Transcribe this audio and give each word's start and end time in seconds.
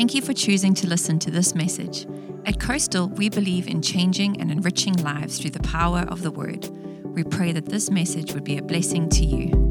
Thank 0.00 0.14
you 0.14 0.22
for 0.22 0.32
choosing 0.32 0.72
to 0.76 0.86
listen 0.86 1.18
to 1.18 1.30
this 1.30 1.54
message. 1.54 2.06
At 2.46 2.58
Coastal, 2.58 3.10
we 3.10 3.28
believe 3.28 3.68
in 3.68 3.82
changing 3.82 4.40
and 4.40 4.50
enriching 4.50 4.94
lives 4.94 5.38
through 5.38 5.50
the 5.50 5.60
power 5.60 6.06
of 6.08 6.22
the 6.22 6.30
Word. 6.30 6.70
We 7.04 7.22
pray 7.22 7.52
that 7.52 7.66
this 7.66 7.90
message 7.90 8.32
would 8.32 8.42
be 8.42 8.56
a 8.56 8.62
blessing 8.62 9.10
to 9.10 9.26
you. 9.26 9.69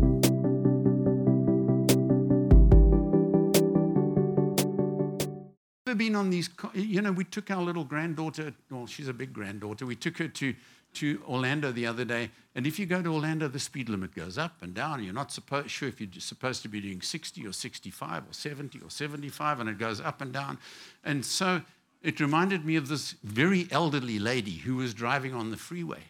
On 6.19 6.29
these? 6.29 6.49
You 6.73 7.01
know, 7.01 7.11
we 7.11 7.23
took 7.23 7.49
our 7.49 7.63
little 7.63 7.83
granddaughter. 7.83 8.53
Well, 8.69 8.85
she's 8.85 9.07
a 9.07 9.13
big 9.13 9.33
granddaughter. 9.33 9.85
We 9.85 9.95
took 9.95 10.17
her 10.17 10.27
to 10.27 10.53
to 10.91 11.21
Orlando 11.27 11.71
the 11.71 11.85
other 11.85 12.03
day, 12.03 12.31
and 12.55 12.65
if 12.65 12.79
you 12.79 12.85
go 12.87 13.01
to 13.01 13.13
Orlando, 13.13 13.47
the 13.47 13.59
speed 13.59 13.89
limit 13.89 14.15
goes 14.15 14.37
up 14.37 14.53
and 14.61 14.73
down. 14.73 15.03
You're 15.03 15.13
not 15.13 15.31
supposed 15.31 15.69
sure 15.69 15.87
if 15.87 16.01
you're 16.01 16.09
supposed 16.17 16.63
to 16.63 16.67
be 16.67 16.81
doing 16.81 17.01
60 17.01 17.45
or 17.45 17.53
65 17.53 18.23
or 18.23 18.33
70 18.33 18.79
or 18.79 18.89
75, 18.89 19.59
and 19.59 19.69
it 19.69 19.77
goes 19.77 20.01
up 20.01 20.21
and 20.21 20.33
down. 20.33 20.57
And 21.03 21.23
so 21.23 21.61
it 22.01 22.19
reminded 22.19 22.65
me 22.65 22.75
of 22.75 22.87
this 22.87 23.15
very 23.23 23.67
elderly 23.71 24.19
lady 24.19 24.57
who 24.57 24.77
was 24.77 24.93
driving 24.93 25.33
on 25.33 25.51
the 25.51 25.57
freeway. 25.57 26.03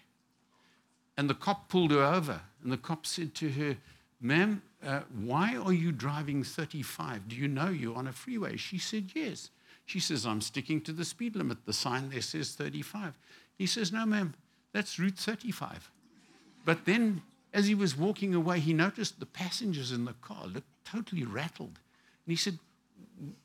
And 1.18 1.30
the 1.30 1.36
cop 1.36 1.68
pulled 1.68 1.92
her 1.92 2.04
over, 2.04 2.42
and 2.64 2.72
the 2.72 2.78
cop 2.78 3.06
said 3.06 3.36
to 3.36 3.50
her, 3.50 3.78
Ma'am, 4.22 4.62
uh, 4.86 5.02
why 5.24 5.58
are 5.58 5.74
you 5.74 5.92
driving 5.92 6.44
35? 6.44 7.28
Do 7.28 7.36
you 7.36 7.48
know 7.48 7.70
you're 7.70 7.98
on 7.98 8.08
a 8.08 8.14
freeway? 8.14 8.56
She 8.56 8.78
said, 8.78 9.12
Yes. 9.14 9.50
She 9.90 10.00
says, 10.00 10.24
I'm 10.24 10.42
sticking 10.42 10.82
to 10.82 10.92
the 10.92 11.04
speed 11.04 11.36
limit. 11.36 11.66
The 11.66 11.74
sign 11.74 12.12
there 12.12 12.22
says 12.22 12.52
35. 12.52 13.18
He 13.58 13.66
says, 13.66 13.92
No, 13.92 14.06
ma'am, 14.06 14.36
that's 14.72 15.00
Route 15.00 15.18
35. 15.18 15.90
But 16.64 16.86
then, 16.86 17.24
as 17.56 17.66
he 17.66 17.74
was 17.74 17.98
walking 17.98 18.36
away, 18.36 18.60
he 18.60 18.72
noticed 18.72 19.20
the 19.20 19.26
passengers 19.26 19.92
in 19.92 20.06
the 20.06 20.14
car 20.22 20.46
looked 20.46 20.68
totally 20.86 21.24
rattled. 21.24 21.80
And 22.26 22.28
he 22.28 22.36
said, 22.36 22.60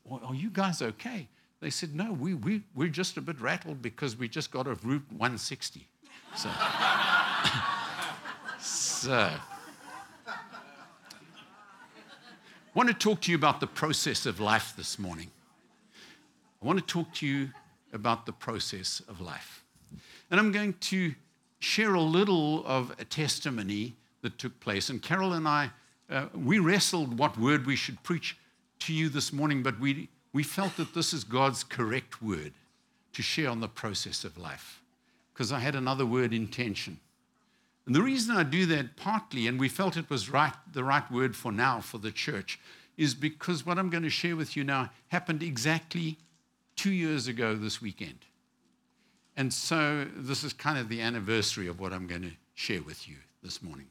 Are 0.07 0.35
you 0.35 0.51
guys 0.51 0.83
okay? 0.83 1.29
They 1.61 1.71
said, 1.71 1.95
No, 1.95 2.13
we, 2.13 2.35
we, 2.35 2.61
we're 2.75 2.89
just 2.89 3.17
a 3.17 3.21
bit 3.21 3.41
rattled 3.41 3.81
because 3.81 4.15
we 4.15 4.29
just 4.29 4.51
got 4.51 4.67
off 4.67 4.85
Route 4.85 5.07
160. 5.09 5.87
So. 6.35 6.49
So, 8.57 9.11
I 9.13 9.39
want 12.73 12.89
to 12.89 12.95
talk 12.95 13.21
to 13.21 13.31
you 13.31 13.37
about 13.37 13.59
the 13.59 13.67
process 13.67 14.25
of 14.25 14.39
life 14.39 14.73
this 14.75 14.97
morning. 14.97 15.29
I 16.65 16.67
want 16.67 16.79
to 16.79 16.85
talk 16.85 17.13
to 17.15 17.27
you 17.27 17.51
about 17.93 18.25
the 18.25 18.31
process 18.31 18.99
of 19.07 19.21
life. 19.21 19.63
And 20.31 20.39
I'm 20.39 20.51
going 20.51 20.73
to 20.73 21.13
share 21.59 21.93
a 21.93 22.01
little 22.01 22.65
of 22.65 22.91
a 22.97 23.05
testimony 23.05 23.93
that 24.23 24.39
took 24.39 24.59
place. 24.61 24.89
And 24.89 24.99
Carol 24.99 25.33
and 25.33 25.47
I, 25.47 25.69
uh, 26.09 26.25
we 26.33 26.57
wrestled 26.57 27.19
what 27.19 27.39
word 27.39 27.67
we 27.67 27.75
should 27.75 28.01
preach 28.01 28.35
to 28.79 28.93
you 28.95 29.09
this 29.09 29.31
morning, 29.31 29.61
but 29.61 29.79
we, 29.79 30.09
we 30.33 30.41
felt 30.41 30.75
that 30.77 30.95
this 30.95 31.13
is 31.13 31.23
God's 31.23 31.63
correct 31.63 32.19
word 32.23 32.53
to 33.13 33.21
share 33.21 33.51
on 33.51 33.59
the 33.59 33.67
process 33.67 34.23
of 34.23 34.35
life. 34.35 34.81
Because 35.35 35.51
I 35.51 35.59
had 35.59 35.75
another 35.75 36.07
word 36.07 36.33
intention. 36.33 36.99
And 37.85 37.93
the 37.93 38.01
reason 38.01 38.35
I 38.35 38.41
do 38.41 38.65
that 38.65 38.95
partly, 38.95 39.45
and 39.45 39.59
we 39.59 39.69
felt 39.69 39.97
it 39.97 40.09
was 40.09 40.31
right, 40.31 40.53
the 40.73 40.83
right 40.83 41.11
word 41.11 41.35
for 41.35 41.51
now 41.51 41.79
for 41.79 41.99
the 41.99 42.11
church, 42.11 42.59
is 42.97 43.13
because 43.13 43.67
what 43.67 43.77
I'm 43.77 43.91
going 43.91 44.01
to 44.01 44.09
share 44.09 44.35
with 44.35 44.57
you 44.57 44.63
now 44.63 44.89
happened 45.09 45.43
exactly 45.43 46.17
two 46.85 46.93
years 46.93 47.27
ago 47.27 47.55
this 47.55 47.81
weekend. 47.81 48.19
And 49.35 49.51
so 49.51 50.05
this 50.15 50.43
is 50.43 50.53
kind 50.53 50.77
of 50.77 50.87
the 50.87 51.01
anniversary 51.01 51.67
of 51.67 51.79
what 51.79 51.91
I'm 51.91 52.05
going 52.05 52.21
to 52.21 52.31
share 52.53 52.83
with 52.83 53.07
you 53.07 53.15
this 53.41 53.63
morning. 53.63 53.87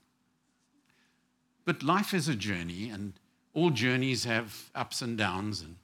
But 1.65 1.83
life 1.83 2.15
is 2.15 2.29
a 2.29 2.37
journey, 2.37 2.91
and 2.91 3.15
all 3.53 3.71
journeys 3.71 4.23
have 4.23 4.71
ups 4.77 5.03
and 5.03 5.19
downs, 5.19 5.61
and 5.61 5.75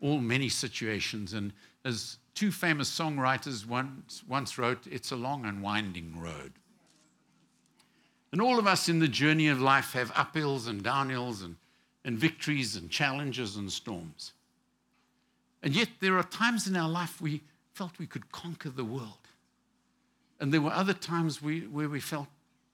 all 0.00 0.16
many 0.16 0.48
situations. 0.48 1.34
And 1.34 1.52
as 1.84 2.16
two 2.34 2.50
famous 2.50 2.88
songwriters 2.90 3.66
once, 3.66 4.22
once 4.26 4.56
wrote, 4.56 4.86
it's 4.90 5.12
a 5.12 5.16
long 5.16 5.44
and 5.44 5.60
winding 5.60 6.18
road. 6.18 6.54
And 8.32 8.40
all 8.40 8.58
of 8.58 8.66
us 8.66 8.88
in 8.88 9.00
the 9.00 9.08
journey 9.08 9.48
of 9.48 9.60
life 9.60 9.92
have 9.92 10.14
uphills 10.14 10.66
and 10.66 10.82
downhills 10.82 11.44
and, 11.44 11.56
and 12.06 12.18
victories 12.18 12.74
and 12.74 12.90
challenges 12.90 13.56
and 13.56 13.70
storms. 13.70 14.32
And 15.64 15.74
yet, 15.74 15.88
there 16.00 16.18
are 16.18 16.22
times 16.22 16.68
in 16.68 16.76
our 16.76 16.88
life 16.88 17.22
we 17.22 17.40
felt 17.72 17.98
we 17.98 18.06
could 18.06 18.30
conquer 18.30 18.68
the 18.68 18.84
world. 18.84 19.18
And 20.38 20.52
there 20.52 20.60
were 20.60 20.70
other 20.70 20.92
times 20.92 21.40
we, 21.40 21.60
where 21.60 21.88
we 21.88 22.00
felt 22.00 22.28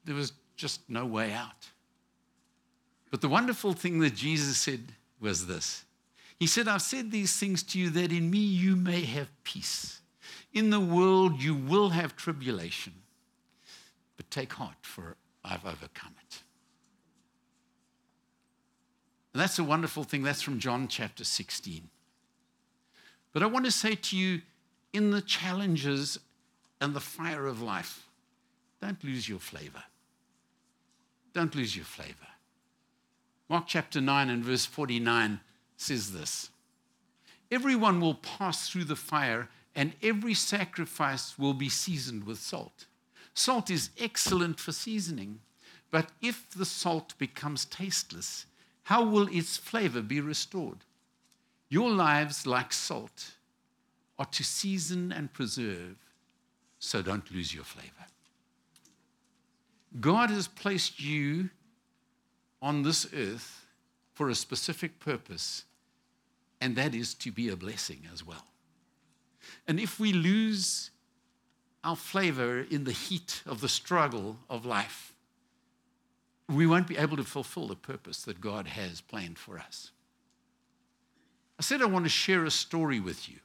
there 0.04 0.16
was 0.16 0.32
just 0.56 0.80
no 0.88 1.06
way 1.06 1.32
out. 1.32 1.70
But 3.12 3.20
the 3.20 3.28
wonderful 3.28 3.74
thing 3.74 4.00
that 4.00 4.16
Jesus 4.16 4.58
said 4.58 4.92
was 5.20 5.46
this 5.46 5.84
He 6.40 6.48
said, 6.48 6.66
I've 6.66 6.82
said 6.82 7.12
these 7.12 7.36
things 7.36 7.62
to 7.62 7.78
you 7.78 7.90
that 7.90 8.10
in 8.10 8.28
me 8.28 8.38
you 8.38 8.74
may 8.74 9.02
have 9.02 9.28
peace. 9.44 10.00
In 10.52 10.70
the 10.70 10.80
world 10.80 11.40
you 11.40 11.54
will 11.54 11.90
have 11.90 12.16
tribulation. 12.16 12.94
But 14.16 14.28
take 14.32 14.52
heart, 14.54 14.74
for 14.82 15.16
I've 15.44 15.64
overcome 15.64 16.14
it. 16.26 16.42
And 19.32 19.40
that's 19.40 19.60
a 19.60 19.64
wonderful 19.64 20.02
thing. 20.02 20.24
That's 20.24 20.42
from 20.42 20.58
John 20.58 20.88
chapter 20.88 21.22
16. 21.22 21.88
But 23.32 23.42
I 23.42 23.46
want 23.46 23.64
to 23.64 23.70
say 23.70 23.94
to 23.94 24.16
you, 24.16 24.42
in 24.92 25.10
the 25.10 25.22
challenges 25.22 26.18
and 26.80 26.94
the 26.94 27.00
fire 27.00 27.46
of 27.46 27.62
life, 27.62 28.06
don't 28.80 29.02
lose 29.04 29.28
your 29.28 29.38
flavor. 29.38 29.84
Don't 31.32 31.54
lose 31.54 31.76
your 31.76 31.84
flavor. 31.84 32.14
Mark 33.48 33.64
chapter 33.66 34.00
9 34.00 34.30
and 34.30 34.44
verse 34.44 34.66
49 34.66 35.40
says 35.76 36.12
this 36.12 36.50
Everyone 37.50 38.00
will 38.00 38.14
pass 38.14 38.68
through 38.68 38.84
the 38.84 38.96
fire, 38.96 39.48
and 39.74 39.92
every 40.02 40.34
sacrifice 40.34 41.38
will 41.38 41.54
be 41.54 41.68
seasoned 41.68 42.24
with 42.24 42.38
salt. 42.38 42.86
Salt 43.34 43.70
is 43.70 43.90
excellent 43.98 44.58
for 44.58 44.72
seasoning, 44.72 45.40
but 45.90 46.10
if 46.20 46.50
the 46.50 46.64
salt 46.64 47.14
becomes 47.18 47.64
tasteless, 47.64 48.46
how 48.84 49.04
will 49.04 49.28
its 49.28 49.56
flavor 49.56 50.02
be 50.02 50.20
restored? 50.20 50.78
Your 51.70 51.88
lives, 51.88 52.46
like 52.46 52.72
salt, 52.72 53.32
are 54.18 54.26
to 54.26 54.44
season 54.44 55.12
and 55.12 55.32
preserve, 55.32 55.96
so 56.78 57.00
don't 57.00 57.30
lose 57.32 57.54
your 57.54 57.64
flavor. 57.64 58.06
God 59.98 60.30
has 60.30 60.46
placed 60.46 61.00
you 61.00 61.50
on 62.60 62.82
this 62.82 63.06
earth 63.14 63.64
for 64.12 64.28
a 64.28 64.34
specific 64.34 65.00
purpose, 65.00 65.64
and 66.60 66.76
that 66.76 66.94
is 66.94 67.14
to 67.14 67.32
be 67.32 67.48
a 67.48 67.56
blessing 67.56 68.02
as 68.12 68.26
well. 68.26 68.44
And 69.66 69.80
if 69.80 69.98
we 69.98 70.12
lose 70.12 70.90
our 71.82 71.96
flavor 71.96 72.60
in 72.60 72.84
the 72.84 72.92
heat 72.92 73.42
of 73.46 73.60
the 73.60 73.68
struggle 73.68 74.36
of 74.50 74.66
life, 74.66 75.14
we 76.48 76.66
won't 76.66 76.88
be 76.88 76.98
able 76.98 77.16
to 77.16 77.24
fulfill 77.24 77.68
the 77.68 77.76
purpose 77.76 78.22
that 78.22 78.40
God 78.40 78.66
has 78.66 79.00
planned 79.00 79.38
for 79.38 79.58
us. 79.58 79.92
I 81.60 81.62
said 81.62 81.82
I 81.82 81.86
want 81.86 82.06
to 82.06 82.08
share 82.08 82.46
a 82.46 82.50
story 82.50 83.00
with 83.00 83.28
you. 83.28 83.36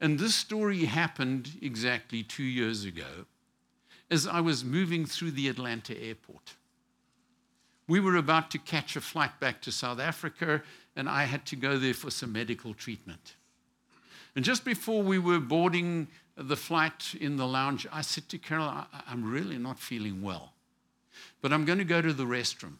And 0.00 0.16
this 0.16 0.36
story 0.36 0.84
happened 0.84 1.58
exactly 1.60 2.22
two 2.22 2.44
years 2.44 2.84
ago 2.84 3.26
as 4.12 4.28
I 4.28 4.40
was 4.40 4.64
moving 4.64 5.04
through 5.04 5.32
the 5.32 5.48
Atlanta 5.48 6.00
airport. 6.00 6.54
We 7.88 7.98
were 7.98 8.14
about 8.14 8.52
to 8.52 8.58
catch 8.58 8.94
a 8.94 9.00
flight 9.00 9.40
back 9.40 9.60
to 9.62 9.72
South 9.72 9.98
Africa, 9.98 10.62
and 10.94 11.08
I 11.08 11.24
had 11.24 11.44
to 11.46 11.56
go 11.56 11.78
there 11.78 11.94
for 11.94 12.12
some 12.12 12.32
medical 12.32 12.74
treatment. 12.74 13.34
And 14.36 14.44
just 14.44 14.64
before 14.64 15.02
we 15.02 15.18
were 15.18 15.40
boarding 15.40 16.06
the 16.36 16.56
flight 16.56 17.16
in 17.20 17.38
the 17.38 17.48
lounge, 17.48 17.88
I 17.90 18.02
said 18.02 18.28
to 18.28 18.38
Carol, 18.38 18.66
I- 18.68 18.86
I'm 19.08 19.28
really 19.28 19.58
not 19.58 19.80
feeling 19.80 20.22
well, 20.22 20.52
but 21.42 21.52
I'm 21.52 21.64
going 21.64 21.80
to 21.80 21.84
go 21.84 22.00
to 22.00 22.12
the 22.12 22.22
restroom. 22.22 22.74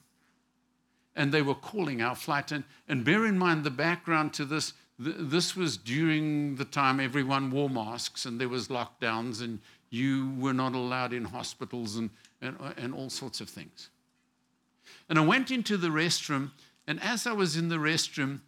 And 1.19 1.33
they 1.33 1.43
were 1.43 1.55
calling 1.55 2.01
our 2.01 2.15
flight. 2.15 2.53
And, 2.53 2.65
and 2.89 3.05
bear 3.05 3.27
in 3.27 3.37
mind 3.37 3.65
the 3.65 3.71
background 3.71 4.33
to 4.35 4.47
this 4.47 4.73
this 4.99 5.55
was 5.55 5.77
during 5.77 6.57
the 6.57 6.65
time 6.65 6.99
everyone 6.99 7.53
wore 7.53 7.71
masks 7.71 8.25
and 8.25 8.41
there 8.41 8.49
was 8.49 8.67
lockdowns 8.67 9.41
and 9.41 9.61
you 9.91 10.33
were 10.39 10.53
not 10.53 10.75
allowed 10.75 11.13
in 11.13 11.25
hospitals 11.25 11.97
and, 11.97 12.11
and, 12.43 12.57
and 12.77 12.93
all 12.93 13.09
sorts 13.09 13.41
of 13.41 13.49
things. 13.49 13.91
And 15.09 15.19
I 15.19 15.25
went 15.25 15.51
into 15.51 15.77
the 15.77 15.89
restroom, 15.89 16.51
and 16.87 17.01
as 17.03 17.27
I 17.27 17.33
was 17.33 17.57
in 17.57 17.69
the 17.69 17.77
restroom, 17.77 18.41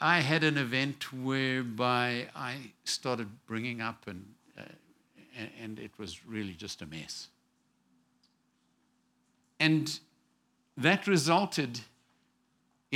I 0.00 0.20
had 0.20 0.44
an 0.44 0.58
event 0.58 1.12
whereby 1.12 2.28
I 2.34 2.72
started 2.84 3.28
bringing 3.46 3.80
up, 3.80 4.06
and, 4.06 4.24
uh, 4.58 4.62
and, 5.36 5.50
and 5.60 5.78
it 5.78 5.92
was 5.98 6.26
really 6.26 6.52
just 6.52 6.82
a 6.82 6.86
mess. 6.86 7.28
And 9.58 9.98
that 10.76 11.06
resulted 11.06 11.80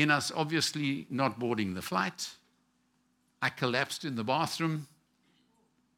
in 0.00 0.10
us 0.10 0.32
obviously 0.34 1.06
not 1.10 1.38
boarding 1.38 1.74
the 1.74 1.82
flight. 1.82 2.30
I 3.42 3.48
collapsed 3.48 4.04
in 4.04 4.16
the 4.16 4.24
bathroom 4.24 4.86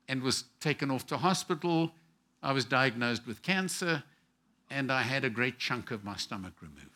and 0.08 0.22
was 0.22 0.44
taken 0.60 0.90
off 0.90 1.06
to 1.06 1.16
hospital. 1.16 1.92
I 2.42 2.52
was 2.52 2.64
diagnosed 2.64 3.26
with 3.26 3.42
cancer, 3.42 4.02
and 4.70 4.90
I 4.90 5.02
had 5.02 5.24
a 5.24 5.30
great 5.30 5.58
chunk 5.58 5.90
of 5.90 6.04
my 6.04 6.16
stomach 6.16 6.54
removed. 6.60 6.88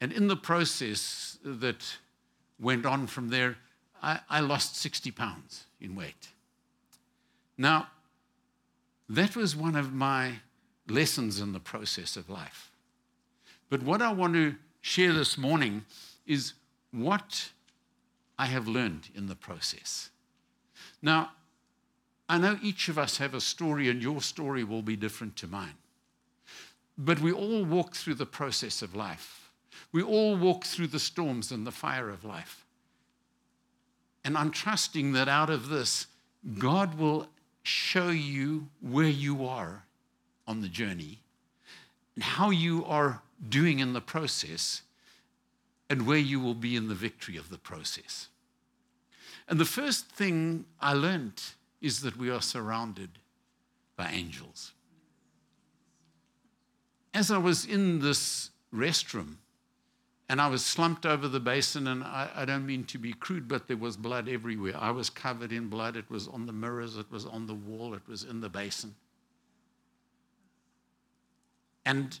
And 0.00 0.12
in 0.12 0.28
the 0.28 0.36
process 0.36 1.38
that 1.42 1.96
went 2.60 2.84
on 2.84 3.06
from 3.06 3.30
there, 3.30 3.56
I, 4.02 4.20
I 4.28 4.40
lost 4.40 4.76
60 4.76 5.10
pounds 5.10 5.64
in 5.80 5.94
weight. 5.94 6.28
Now, 7.56 7.88
that 9.08 9.34
was 9.36 9.56
one 9.56 9.76
of 9.76 9.92
my 9.92 10.40
lessons 10.88 11.40
in 11.40 11.52
the 11.52 11.60
process 11.60 12.16
of 12.16 12.28
life. 12.28 12.70
But 13.70 13.82
what 13.82 14.02
I 14.02 14.12
want 14.12 14.34
to 14.34 14.54
share 14.86 15.12
this 15.12 15.36
morning 15.36 15.84
is 16.28 16.52
what 16.92 17.50
I 18.38 18.46
have 18.46 18.68
learned 18.68 19.08
in 19.16 19.26
the 19.26 19.34
process. 19.34 20.10
Now, 21.02 21.32
I 22.28 22.38
know 22.38 22.56
each 22.62 22.88
of 22.88 22.96
us 22.96 23.18
have 23.18 23.34
a 23.34 23.40
story, 23.40 23.90
and 23.90 24.00
your 24.00 24.22
story 24.22 24.62
will 24.62 24.82
be 24.82 24.94
different 24.94 25.34
to 25.38 25.48
mine. 25.48 25.74
But 26.96 27.18
we 27.18 27.32
all 27.32 27.64
walk 27.64 27.96
through 27.96 28.14
the 28.14 28.26
process 28.26 28.80
of 28.80 28.94
life. 28.94 29.50
We 29.90 30.04
all 30.04 30.36
walk 30.36 30.64
through 30.64 30.86
the 30.88 31.00
storms 31.00 31.50
and 31.50 31.66
the 31.66 31.72
fire 31.72 32.08
of 32.08 32.24
life. 32.24 32.64
And 34.24 34.38
I'm 34.38 34.52
trusting 34.52 35.12
that 35.14 35.28
out 35.28 35.50
of 35.50 35.68
this, 35.68 36.06
God 36.58 36.96
will 36.96 37.26
show 37.64 38.10
you 38.10 38.68
where 38.80 39.08
you 39.08 39.46
are 39.46 39.82
on 40.46 40.60
the 40.60 40.68
journey 40.68 41.18
and 42.14 42.22
how 42.22 42.50
you 42.50 42.84
are 42.84 43.20
doing 43.48 43.78
in 43.78 43.92
the 43.92 44.00
process 44.00 44.82
and 45.88 46.06
where 46.06 46.18
you 46.18 46.40
will 46.40 46.54
be 46.54 46.76
in 46.76 46.88
the 46.88 46.94
victory 46.94 47.36
of 47.36 47.50
the 47.50 47.58
process. 47.58 48.28
And 49.48 49.60
the 49.60 49.64
first 49.64 50.08
thing 50.08 50.64
I 50.80 50.92
learned 50.92 51.42
is 51.80 52.00
that 52.00 52.16
we 52.16 52.30
are 52.30 52.42
surrounded 52.42 53.10
by 53.96 54.10
angels. 54.10 54.72
As 57.14 57.30
I 57.30 57.38
was 57.38 57.64
in 57.64 58.00
this 58.00 58.50
restroom 58.74 59.36
and 60.28 60.40
I 60.40 60.48
was 60.48 60.64
slumped 60.64 61.06
over 61.06 61.28
the 61.28 61.38
basin, 61.38 61.86
and 61.86 62.02
I, 62.02 62.28
I, 62.34 62.44
don't 62.44 62.66
mean 62.66 62.84
to 62.84 62.98
be 62.98 63.12
crude, 63.12 63.46
but 63.46 63.68
there 63.68 63.76
was 63.76 63.96
blood 63.96 64.28
everywhere. 64.28 64.74
I 64.76 64.90
was 64.90 65.08
covered 65.08 65.52
in 65.52 65.68
blood. 65.68 65.96
It 65.96 66.10
was 66.10 66.26
on 66.26 66.46
the 66.46 66.52
mirrors, 66.52 66.96
it 66.96 67.10
was 67.12 67.24
on 67.24 67.46
the 67.46 67.54
wall, 67.54 67.94
it 67.94 68.06
was 68.08 68.24
in 68.24 68.40
the 68.40 68.48
basin. 68.48 68.96
And 71.84 72.18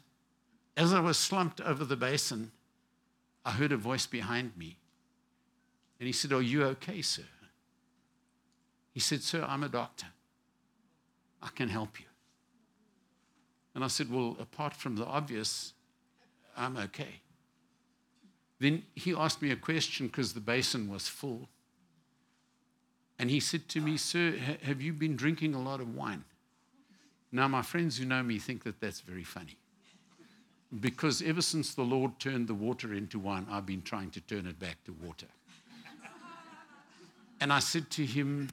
as 0.76 0.92
I 0.92 1.00
was 1.00 1.16
slumped 1.16 1.60
over 1.60 1.84
the 1.84 1.96
basin, 1.96 2.52
I 3.44 3.52
heard 3.52 3.72
a 3.72 3.76
voice 3.76 4.06
behind 4.06 4.56
me. 4.56 4.76
And 5.98 6.06
he 6.06 6.12
said, 6.12 6.32
Are 6.32 6.42
you 6.42 6.64
okay, 6.64 7.00
sir? 7.00 7.22
He 8.92 9.00
said, 9.00 9.22
Sir, 9.22 9.44
I'm 9.46 9.62
a 9.62 9.68
doctor. 9.68 10.06
I 11.42 11.48
can 11.54 11.68
help 11.68 11.98
you. 11.98 12.06
And 13.74 13.84
I 13.84 13.88
said, 13.88 14.10
Well, 14.10 14.36
apart 14.40 14.74
from 14.74 14.96
the 14.96 15.06
obvious, 15.06 15.72
I'm 16.56 16.76
okay. 16.76 17.20
Then 18.58 18.82
he 18.94 19.14
asked 19.14 19.42
me 19.42 19.50
a 19.50 19.56
question 19.56 20.06
because 20.06 20.32
the 20.32 20.40
basin 20.40 20.90
was 20.90 21.08
full. 21.08 21.48
And 23.18 23.30
he 23.30 23.40
said 23.40 23.68
to 23.70 23.80
me, 23.80 23.96
Sir, 23.96 24.34
have 24.62 24.82
you 24.82 24.92
been 24.92 25.16
drinking 25.16 25.54
a 25.54 25.62
lot 25.62 25.80
of 25.80 25.94
wine? 25.94 26.24
Now, 27.32 27.48
my 27.48 27.62
friends 27.62 27.98
who 27.98 28.04
know 28.04 28.22
me 28.22 28.38
think 28.38 28.64
that 28.64 28.80
that's 28.80 29.00
very 29.00 29.24
funny. 29.24 29.56
Because 30.80 31.22
ever 31.22 31.42
since 31.42 31.74
the 31.74 31.82
Lord 31.82 32.18
turned 32.18 32.48
the 32.48 32.54
water 32.54 32.92
into 32.92 33.18
wine, 33.18 33.46
I've 33.50 33.66
been 33.66 33.82
trying 33.82 34.10
to 34.10 34.20
turn 34.20 34.46
it 34.46 34.58
back 34.58 34.82
to 34.84 34.92
water. 34.92 35.26
and 37.40 37.52
I 37.52 37.60
said 37.60 37.90
to 37.92 38.04
him, 38.04 38.50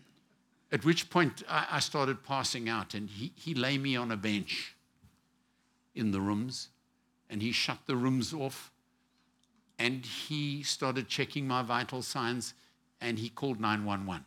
at 0.71 0.85
which 0.85 1.09
point 1.09 1.43
I, 1.47 1.79
started 1.79 2.23
passing 2.23 2.67
out, 2.67 2.93
and 2.93 3.09
he, 3.09 3.31
he 3.35 3.53
lay 3.53 3.77
me 3.77 3.95
on 3.95 4.11
a 4.11 4.17
bench 4.17 4.75
in 5.93 6.11
the 6.11 6.19
rooms, 6.19 6.69
and 7.29 7.41
he 7.41 7.51
shut 7.51 7.79
the 7.85 7.95
rooms 7.95 8.33
off, 8.33 8.71
and 9.77 10.05
he 10.05 10.63
started 10.63 11.07
checking 11.07 11.47
my 11.47 11.61
vital 11.61 12.01
signs, 12.01 12.55
and 13.01 13.19
he 13.19 13.29
called 13.29 13.59
911. 13.59 14.25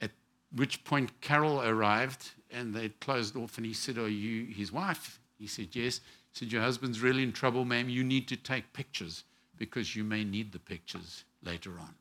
At 0.00 0.12
which 0.54 0.84
point 0.84 1.20
Carol 1.20 1.60
arrived, 1.60 2.30
and 2.50 2.72
they 2.74 2.90
closed 2.90 3.36
off, 3.36 3.56
and 3.56 3.66
he 3.66 3.74
said, 3.74 3.98
Are 3.98 4.08
you 4.08 4.46
his 4.54 4.70
wife? 4.70 5.18
He 5.38 5.46
said, 5.46 5.68
Yes. 5.72 6.00
He 6.32 6.38
said, 6.38 6.52
Your 6.52 6.62
husband's 6.62 7.00
really 7.00 7.22
in 7.22 7.32
trouble, 7.32 7.64
ma'am. 7.64 7.88
You 7.88 8.04
need 8.04 8.28
to 8.28 8.36
take 8.36 8.72
pictures 8.72 9.24
because 9.56 9.94
you 9.94 10.04
may 10.04 10.24
need 10.24 10.52
the 10.52 10.58
pictures 10.58 11.24
later 11.42 11.72
on. 11.78 11.94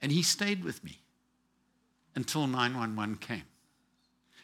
And 0.00 0.12
he 0.12 0.22
stayed 0.22 0.64
with 0.64 0.84
me 0.84 0.98
until 2.14 2.46
911 2.46 3.16
came. 3.16 3.44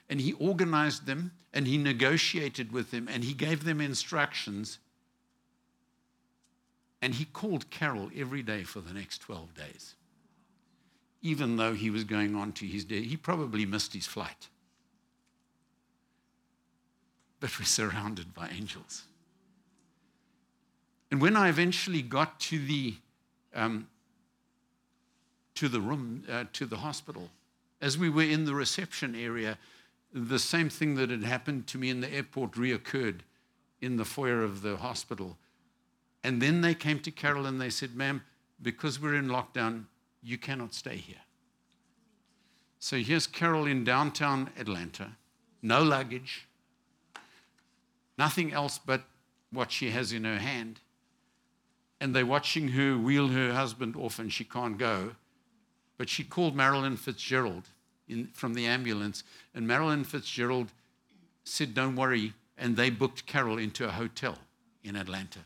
And 0.08 0.20
he 0.20 0.32
organized 0.34 1.06
them 1.06 1.32
and 1.52 1.66
he 1.66 1.78
negotiated 1.78 2.72
with 2.72 2.90
them 2.90 3.08
and 3.10 3.22
he 3.22 3.34
gave 3.34 3.64
them 3.64 3.80
instructions. 3.80 4.78
And 7.02 7.14
he 7.14 7.24
called 7.24 7.70
Carol 7.70 8.10
every 8.16 8.42
day 8.42 8.64
for 8.64 8.80
the 8.80 8.92
next 8.92 9.18
12 9.18 9.54
days. 9.54 9.94
Even 11.22 11.56
though 11.56 11.74
he 11.74 11.90
was 11.90 12.04
going 12.04 12.34
on 12.34 12.52
to 12.52 12.66
his 12.66 12.84
day, 12.84 13.02
he 13.02 13.16
probably 13.16 13.66
missed 13.66 13.92
his 13.92 14.06
flight. 14.06 14.48
But 17.40 17.58
we're 17.58 17.64
surrounded 17.64 18.34
by 18.34 18.48
angels. 18.48 19.04
And 21.10 21.20
when 21.20 21.36
I 21.36 21.48
eventually 21.48 22.02
got 22.02 22.38
to 22.40 22.58
the 22.58 22.94
um, 23.54 23.88
to 25.60 25.68
the 25.68 25.80
room, 25.80 26.24
uh, 26.30 26.44
to 26.54 26.64
the 26.64 26.78
hospital. 26.78 27.28
As 27.82 27.98
we 27.98 28.08
were 28.08 28.22
in 28.22 28.46
the 28.46 28.54
reception 28.54 29.14
area, 29.14 29.58
the 30.10 30.38
same 30.38 30.70
thing 30.70 30.94
that 30.94 31.10
had 31.10 31.22
happened 31.22 31.66
to 31.66 31.76
me 31.78 31.90
in 31.90 32.00
the 32.00 32.10
airport 32.10 32.52
reoccurred 32.52 33.20
in 33.82 33.96
the 33.96 34.04
foyer 34.06 34.42
of 34.42 34.62
the 34.62 34.78
hospital. 34.78 35.36
And 36.24 36.40
then 36.40 36.62
they 36.62 36.74
came 36.74 36.98
to 37.00 37.10
Carol 37.10 37.44
and 37.44 37.60
they 37.60 37.68
said, 37.68 37.94
Ma'am, 37.94 38.22
because 38.62 39.00
we're 39.00 39.16
in 39.16 39.28
lockdown, 39.28 39.84
you 40.22 40.38
cannot 40.38 40.72
stay 40.72 40.96
here. 40.96 41.24
So 42.78 42.96
here's 42.96 43.26
Carol 43.26 43.66
in 43.66 43.84
downtown 43.84 44.48
Atlanta, 44.58 45.08
no 45.60 45.82
luggage, 45.82 46.46
nothing 48.20 48.52
else 48.52 48.78
but 48.78 49.02
what 49.50 49.72
she 49.72 49.90
has 49.90 50.12
in 50.12 50.24
her 50.24 50.38
hand. 50.38 50.78
And 52.02 52.14
they're 52.14 52.26
watching 52.36 52.68
her 52.68 52.98
wheel 52.98 53.28
her 53.28 53.54
husband 53.54 53.96
off 53.96 54.18
and 54.18 54.30
she 54.30 54.44
can't 54.44 54.76
go. 54.76 55.12
But 55.96 56.10
she 56.10 56.22
called 56.22 56.54
Marilyn 56.54 56.98
Fitzgerald 56.98 57.64
in, 58.08 58.28
from 58.34 58.52
the 58.52 58.66
ambulance, 58.66 59.24
and 59.54 59.66
Marilyn 59.66 60.04
Fitzgerald 60.04 60.68
said, 61.44 61.74
Don't 61.74 61.96
worry. 61.96 62.34
And 62.58 62.76
they 62.76 62.90
booked 62.90 63.24
Carol 63.24 63.56
into 63.56 63.88
a 63.88 63.90
hotel 63.90 64.36
in 64.84 64.96
Atlanta. 64.96 65.40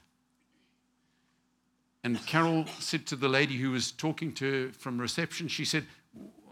And 2.03 2.27
Carol 2.27 2.67
said 2.81 3.07
to 3.07 3.17
the 3.17 3.29
lady 3.29 3.57
who 3.57 3.71
was 3.71 3.93
talking 3.93 4.33
to 4.35 4.45
her 4.51 4.73
from 4.73 5.01
reception, 5.01 5.47
she 5.47 5.65
said, 5.65 5.87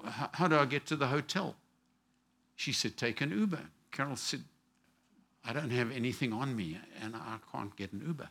How 0.04 0.46
do 0.46 0.56
I 0.56 0.66
get 0.66 0.86
to 0.86 0.96
the 0.96 1.08
hotel? 1.08 1.56
She 2.54 2.72
said, 2.72 2.96
Take 2.96 3.20
an 3.20 3.30
Uber. 3.30 3.62
Carol 3.90 4.16
said, 4.16 4.44
I 5.44 5.52
don't 5.52 5.70
have 5.70 5.90
anything 5.90 6.32
on 6.32 6.54
me 6.54 6.78
and 7.02 7.16
I 7.16 7.38
can't 7.50 7.74
get 7.76 7.92
an 7.92 8.02
Uber. 8.06 8.28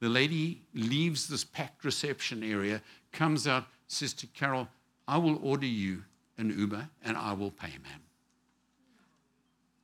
The 0.00 0.08
lady 0.08 0.62
leaves 0.74 1.28
this 1.28 1.44
packed 1.44 1.84
reception 1.84 2.42
area, 2.42 2.82
comes 3.12 3.46
out, 3.46 3.64
says 3.88 4.12
to 4.14 4.26
Carol, 4.26 4.68
I 5.08 5.18
will 5.18 5.38
order 5.42 5.66
you 5.66 6.04
an 6.38 6.56
Uber 6.56 6.88
and 7.04 7.16
I 7.16 7.32
will 7.32 7.50
pay, 7.50 7.68
ma'am. 7.68 8.02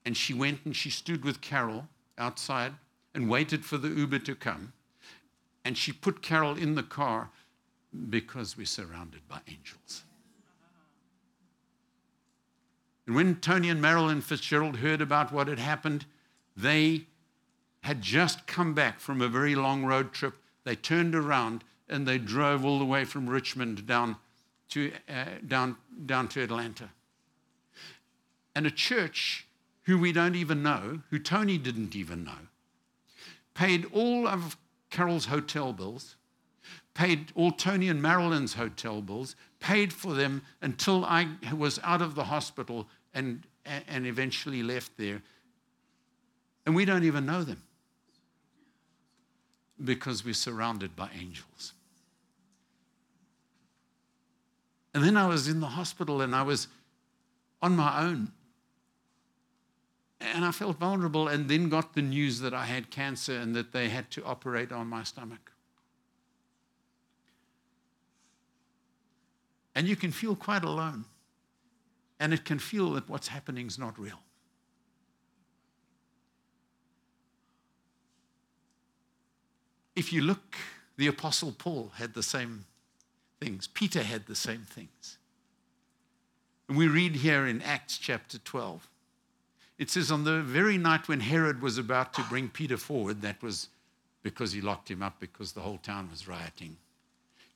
And 0.05 0.17
she 0.17 0.35
went 0.35 0.61
and 0.65 0.75
she 0.75 0.91
stood 0.91 1.25
with 1.25 1.41
Carol 1.41 1.87
outside 2.19 2.73
and 3.15 3.29
waited 3.29 3.65
for 3.65 3.79
the 3.79 3.89
Uber 3.89 4.19
to 4.21 4.35
come. 4.35 4.73
And 5.65 5.79
she 5.79 5.93
put 5.93 6.23
Carol 6.23 6.57
in 6.57 6.75
the 6.75 6.83
car 6.83 7.31
because 8.11 8.57
we're 8.57 8.67
surrounded 8.67 9.21
by 9.29 9.41
angels. 9.49 10.03
And 13.07 13.15
when 13.15 13.37
Tony 13.37 13.69
and 13.69 13.81
Marilyn 13.81 14.21
Fitzgerald 14.21 14.77
heard 14.77 15.01
about 15.01 15.33
what 15.33 15.49
had 15.49 15.59
happened, 15.59 16.07
they 16.57 17.07
had 17.83 18.01
just 18.01 18.47
come 18.47 18.75
back 18.75 19.01
from 19.01 19.21
a 19.21 19.29
very 19.29 19.55
long 19.55 19.85
road 19.85 20.13
trip. 20.13 20.35
They 20.65 20.77
turned 20.77 21.15
around 21.15 21.65
and 21.89 22.07
they 22.07 22.19
drove 22.19 22.65
all 22.65 22.79
the 22.79 22.85
way 22.85 23.05
from 23.05 23.29
Richmond 23.29 23.87
down 23.87 24.17
to, 24.71 24.93
uh, 25.09 25.25
down, 25.47 25.77
down 26.07 26.29
to 26.29 26.43
Atlanta. 26.43 26.91
And 28.55 28.67
a 28.67 28.71
church 28.71 29.47
who 29.85 29.99
we 29.99 30.13
don't 30.13 30.37
even 30.37 30.63
know, 30.63 31.01
who 31.11 31.19
Tony 31.19 31.59
didn't 31.59 31.97
even 31.97 32.25
know, 32.25 32.49
paid 33.55 33.87
all 33.93 34.27
of 34.27 34.57
Carol's 34.91 35.27
hotel 35.27 35.73
bills, 35.73 36.17
paid 36.95 37.33
all 37.35 37.51
Tony 37.51 37.89
and 37.89 38.01
Marilyn's 38.01 38.55
hotel 38.55 39.03
bills, 39.03 39.35
paid 39.61 39.93
for 39.93 40.15
them 40.15 40.43
until 40.61 41.05
I 41.05 41.29
was 41.57 41.81
out 41.83 42.03
of 42.03 42.15
the 42.15 42.25
hospital 42.25 42.87
and, 43.15 43.47
and 43.65 44.07
eventually 44.07 44.63
left 44.63 44.97
there. 44.97 45.23
And 46.65 46.75
we 46.75 46.85
don't 46.85 47.05
even 47.05 47.27
know 47.27 47.43
them 47.43 47.63
because 49.83 50.25
we're 50.25 50.35
surrounded 50.35 50.95
by 50.95 51.11
angels. 51.19 51.73
And 54.95 55.03
then 55.03 55.17
I 55.17 55.27
was 55.27 55.49
in 55.49 55.61
the 55.61 55.69
hospital 55.69 56.21
and 56.21 56.35
I 56.35 56.43
was 56.43 56.69
on 57.61 57.77
my 57.77 58.03
own. 58.03 58.31
And 60.21 60.45
I 60.45 60.53
felt 60.53 60.79
vulnerable 60.79 61.27
and 61.27 61.49
then 61.49 61.69
got 61.69 61.95
the 61.95 62.03
news 62.03 62.41
that 62.41 62.55
I 62.55 62.67
had 62.67 62.91
cancer 62.91 63.37
and 63.37 63.57
that 63.57 63.73
they 63.73 63.89
had 63.89 64.11
to 64.13 64.25
operate 64.25 64.71
on 64.71 64.87
my 64.87 65.03
stomach. 65.03 65.51
And 69.75 69.89
you 69.89 69.97
can 69.97 70.13
feel 70.13 70.37
quite 70.37 70.63
alone. 70.63 71.07
And 72.21 72.33
it 72.33 72.45
can 72.45 72.61
feel 72.61 72.93
that 72.93 73.09
what's 73.09 73.29
happening 73.29 73.67
is 73.67 73.79
not 73.79 73.99
real. 73.99 74.21
If 79.95 80.13
you 80.13 80.23
look, 80.23 80.57
the 80.97 81.07
Apostle 81.07 81.53
Paul 81.53 81.93
had 81.97 82.15
the 82.15 82.23
same 82.23 82.65
things, 83.41 83.67
Peter 83.67 84.03
had 84.03 84.27
the 84.27 84.37
same 84.37 84.63
things. 84.63 85.19
And 86.69 86.79
we 86.79 86.89
read 86.89 87.17
here 87.17 87.47
in 87.47 87.61
Acts 87.63 87.99
chapter 87.99 88.39
12. 88.39 88.89
It 89.79 89.91
says, 89.91 90.11
On 90.11 90.25
the 90.25 90.41
very 90.41 90.79
night 90.79 91.09
when 91.09 91.21
Herod 91.21 91.61
was 91.61 91.77
about 91.77 92.15
to 92.15 92.23
bring 92.23 92.49
Peter 92.49 92.77
forward, 92.77 93.21
that 93.23 93.43
was 93.43 93.69
because 94.23 94.53
he 94.53 94.61
locked 94.61 94.91
him 94.91 95.03
up 95.03 95.19
because 95.19 95.53
the 95.53 95.61
whole 95.61 95.79
town 95.79 96.09
was 96.11 96.29
rioting. 96.29 96.77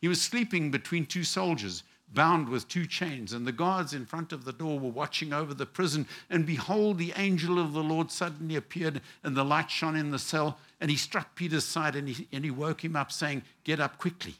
He 0.00 0.08
was 0.08 0.20
sleeping 0.20 0.70
between 0.70 1.06
two 1.06 1.24
soldiers, 1.24 1.82
bound 2.12 2.48
with 2.48 2.68
two 2.68 2.86
chains, 2.86 3.32
and 3.32 3.46
the 3.46 3.52
guards 3.52 3.92
in 3.92 4.06
front 4.06 4.32
of 4.32 4.44
the 4.44 4.52
door 4.52 4.78
were 4.78 4.90
watching 4.90 5.32
over 5.32 5.52
the 5.52 5.66
prison. 5.66 6.06
And 6.30 6.46
behold, 6.46 6.98
the 6.98 7.12
angel 7.16 7.58
of 7.58 7.72
the 7.72 7.82
Lord 7.82 8.10
suddenly 8.10 8.56
appeared, 8.56 9.00
and 9.22 9.36
the 9.36 9.44
light 9.44 9.70
shone 9.70 9.96
in 9.96 10.10
the 10.10 10.18
cell. 10.18 10.58
And 10.80 10.90
he 10.90 10.96
struck 10.96 11.34
Peter's 11.34 11.64
side, 11.64 11.96
and 11.96 12.08
he, 12.08 12.28
and 12.32 12.44
he 12.44 12.50
woke 12.50 12.84
him 12.84 12.96
up, 12.96 13.12
saying, 13.12 13.42
Get 13.64 13.80
up 13.80 13.98
quickly. 13.98 14.36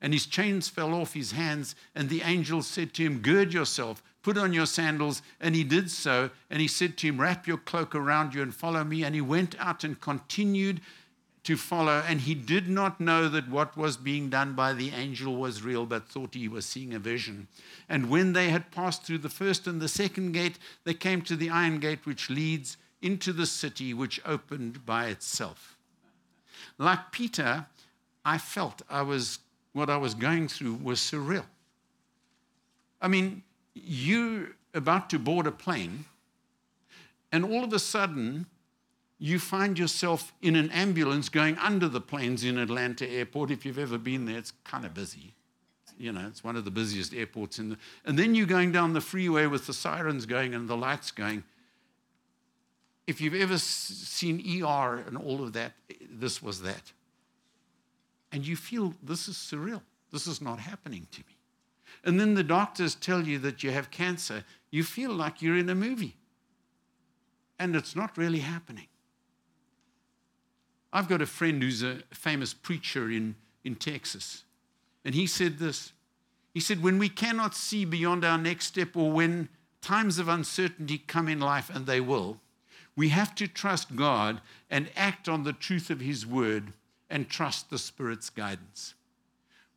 And 0.00 0.12
his 0.12 0.26
chains 0.26 0.68
fell 0.68 0.94
off 0.94 1.14
his 1.14 1.32
hands, 1.32 1.76
and 1.94 2.08
the 2.08 2.22
angel 2.22 2.62
said 2.62 2.92
to 2.94 3.04
him, 3.04 3.20
Gird 3.20 3.54
yourself, 3.54 4.02
put 4.22 4.36
on 4.36 4.52
your 4.52 4.66
sandals. 4.66 5.22
And 5.40 5.54
he 5.54 5.62
did 5.62 5.90
so. 5.90 6.30
And 6.50 6.60
he 6.60 6.68
said 6.68 6.96
to 6.98 7.06
him, 7.06 7.20
Wrap 7.20 7.46
your 7.46 7.58
cloak 7.58 7.94
around 7.94 8.34
you 8.34 8.42
and 8.42 8.54
follow 8.54 8.82
me. 8.82 9.04
And 9.04 9.14
he 9.14 9.20
went 9.20 9.54
out 9.60 9.84
and 9.84 10.00
continued 10.00 10.80
to 11.44 11.56
follow. 11.56 12.02
And 12.06 12.20
he 12.20 12.34
did 12.34 12.68
not 12.68 13.00
know 13.00 13.28
that 13.28 13.48
what 13.48 13.76
was 13.76 13.96
being 13.96 14.30
done 14.30 14.54
by 14.54 14.72
the 14.72 14.90
angel 14.90 15.36
was 15.36 15.62
real, 15.62 15.86
but 15.86 16.08
thought 16.08 16.34
he 16.34 16.48
was 16.48 16.66
seeing 16.66 16.94
a 16.94 16.98
vision. 16.98 17.48
And 17.88 18.08
when 18.08 18.32
they 18.32 18.50
had 18.50 18.70
passed 18.70 19.02
through 19.02 19.18
the 19.18 19.28
first 19.28 19.66
and 19.66 19.80
the 19.80 19.88
second 19.88 20.32
gate, 20.32 20.58
they 20.84 20.94
came 20.94 21.22
to 21.22 21.36
the 21.36 21.50
iron 21.50 21.80
gate 21.80 22.06
which 22.06 22.30
leads 22.30 22.76
into 23.00 23.32
the 23.32 23.46
city, 23.46 23.92
which 23.92 24.20
opened 24.24 24.86
by 24.86 25.06
itself. 25.06 25.76
Like 26.78 27.10
Peter, 27.10 27.66
I 28.24 28.38
felt 28.38 28.82
I 28.88 29.02
was 29.02 29.40
what 29.72 29.88
I 29.88 29.96
was 29.96 30.14
going 30.14 30.48
through 30.48 30.74
was 30.82 31.00
surreal. 31.00 31.46
I 33.00 33.08
mean, 33.08 33.42
you're 33.74 34.48
about 34.74 35.10
to 35.10 35.18
board 35.18 35.46
a 35.46 35.50
plane, 35.50 36.04
and 37.32 37.44
all 37.44 37.64
of 37.64 37.72
a 37.72 37.78
sudden, 37.78 38.46
you 39.22 39.38
find 39.38 39.78
yourself 39.78 40.32
in 40.42 40.56
an 40.56 40.68
ambulance 40.72 41.28
going 41.28 41.56
under 41.58 41.86
the 41.86 42.00
planes 42.00 42.42
in 42.42 42.58
Atlanta 42.58 43.08
airport. 43.08 43.52
If 43.52 43.64
you've 43.64 43.78
ever 43.78 43.96
been 43.96 44.26
there, 44.26 44.36
it's 44.36 44.52
kind 44.64 44.84
of 44.84 44.94
busy. 44.94 45.32
You 45.96 46.10
know, 46.10 46.26
it's 46.26 46.42
one 46.42 46.56
of 46.56 46.64
the 46.64 46.72
busiest 46.72 47.14
airports 47.14 47.60
in 47.60 47.68
the. 47.68 47.78
And 48.04 48.18
then 48.18 48.34
you're 48.34 48.48
going 48.48 48.72
down 48.72 48.94
the 48.94 49.00
freeway 49.00 49.46
with 49.46 49.68
the 49.68 49.72
sirens 49.72 50.26
going 50.26 50.54
and 50.54 50.68
the 50.68 50.76
lights 50.76 51.12
going. 51.12 51.44
If 53.06 53.20
you've 53.20 53.36
ever 53.36 53.58
seen 53.58 54.64
ER 54.64 55.04
and 55.06 55.16
all 55.16 55.44
of 55.44 55.52
that, 55.52 55.74
this 56.10 56.42
was 56.42 56.62
that. 56.62 56.90
And 58.32 58.44
you 58.44 58.56
feel 58.56 58.92
this 59.04 59.28
is 59.28 59.36
surreal. 59.36 59.82
This 60.10 60.26
is 60.26 60.42
not 60.42 60.58
happening 60.58 61.06
to 61.12 61.20
me. 61.20 61.36
And 62.02 62.18
then 62.18 62.34
the 62.34 62.42
doctors 62.42 62.96
tell 62.96 63.22
you 63.22 63.38
that 63.38 63.62
you 63.62 63.70
have 63.70 63.92
cancer. 63.92 64.42
You 64.72 64.82
feel 64.82 65.12
like 65.12 65.40
you're 65.40 65.58
in 65.58 65.70
a 65.70 65.76
movie. 65.76 66.16
And 67.60 67.76
it's 67.76 67.94
not 67.94 68.18
really 68.18 68.40
happening. 68.40 68.88
I've 70.92 71.08
got 71.08 71.22
a 71.22 71.26
friend 71.26 71.62
who's 71.62 71.82
a 71.82 71.98
famous 72.10 72.52
preacher 72.52 73.10
in, 73.10 73.36
in 73.64 73.76
Texas, 73.76 74.44
and 75.04 75.14
he 75.14 75.26
said 75.26 75.58
this. 75.58 75.92
He 76.52 76.60
said, 76.60 76.82
When 76.82 76.98
we 76.98 77.08
cannot 77.08 77.54
see 77.54 77.84
beyond 77.84 78.24
our 78.24 78.38
next 78.38 78.66
step, 78.66 78.96
or 78.96 79.10
when 79.10 79.48
times 79.80 80.18
of 80.18 80.28
uncertainty 80.28 80.98
come 80.98 81.28
in 81.28 81.40
life, 81.40 81.70
and 81.74 81.86
they 81.86 82.00
will, 82.00 82.40
we 82.94 83.08
have 83.08 83.34
to 83.36 83.48
trust 83.48 83.96
God 83.96 84.40
and 84.70 84.90
act 84.96 85.28
on 85.28 85.44
the 85.44 85.54
truth 85.54 85.88
of 85.88 86.00
His 86.00 86.26
word 86.26 86.72
and 87.08 87.28
trust 87.28 87.70
the 87.70 87.78
Spirit's 87.78 88.30
guidance. 88.30 88.94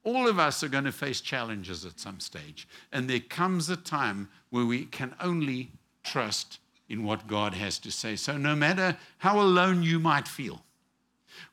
All 0.03 0.27
of 0.27 0.37
us 0.37 0.63
are 0.63 0.69
going 0.69 0.83
to 0.83 0.91
face 0.91 1.21
challenges 1.21 1.85
at 1.85 1.99
some 1.99 2.19
stage, 2.19 2.67
and 2.91 3.09
there 3.09 3.19
comes 3.19 3.69
a 3.69 3.77
time 3.77 4.29
where 4.49 4.65
we 4.65 4.85
can 4.85 5.15
only 5.19 5.71
trust 6.03 6.59
in 6.87 7.03
what 7.03 7.25
God 7.25 7.53
has 7.55 7.79
to 7.79 7.91
say. 7.91 8.15
So, 8.15 8.37
no 8.37 8.55
matter 8.55 8.97
how 9.17 9.39
alone 9.39 9.81
you 9.81 9.99
might 9.99 10.27
feel, 10.27 10.61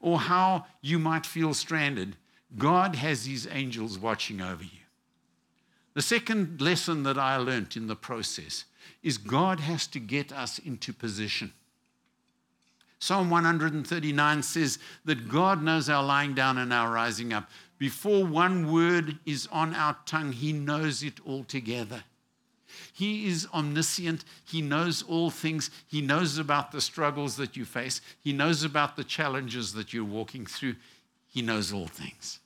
or 0.00 0.18
how 0.20 0.66
you 0.80 0.98
might 0.98 1.26
feel 1.26 1.54
stranded, 1.54 2.16
God 2.56 2.96
has 2.96 3.26
his 3.26 3.48
angels 3.50 3.98
watching 3.98 4.40
over 4.40 4.62
you. 4.62 4.80
The 5.94 6.02
second 6.02 6.60
lesson 6.60 7.02
that 7.02 7.18
I 7.18 7.36
learned 7.36 7.76
in 7.76 7.86
the 7.86 7.96
process 7.96 8.64
is 9.02 9.18
God 9.18 9.60
has 9.60 9.86
to 9.88 10.00
get 10.00 10.32
us 10.32 10.58
into 10.58 10.92
position. 10.92 11.52
Psalm 12.98 13.30
139 13.30 14.42
says 14.42 14.78
that 15.04 15.28
God 15.28 15.62
knows 15.62 15.88
our 15.88 16.04
lying 16.04 16.34
down 16.34 16.56
and 16.58 16.72
our 16.72 16.92
rising 16.92 17.32
up. 17.32 17.50
Before 17.78 18.24
one 18.24 18.72
word 18.72 19.18
is 19.26 19.48
on 19.50 19.74
our 19.74 19.96
tongue, 20.06 20.30
He 20.30 20.52
knows 20.52 21.02
it 21.02 21.18
altogether. 21.26 22.04
He 22.92 23.26
is 23.26 23.46
omniscient. 23.52 24.24
He 24.44 24.62
knows 24.62 25.02
all 25.02 25.30
things. 25.30 25.70
He 25.86 26.00
knows 26.00 26.38
about 26.38 26.72
the 26.72 26.80
struggles 26.80 27.36
that 27.36 27.56
you 27.56 27.64
face. 27.64 28.00
He 28.20 28.32
knows 28.32 28.64
about 28.64 28.96
the 28.96 29.04
challenges 29.04 29.72
that 29.74 29.92
you're 29.92 30.04
walking 30.04 30.46
through. 30.46 30.76
He 31.28 31.42
knows 31.42 31.72
all 31.72 31.86
things. 31.86 32.40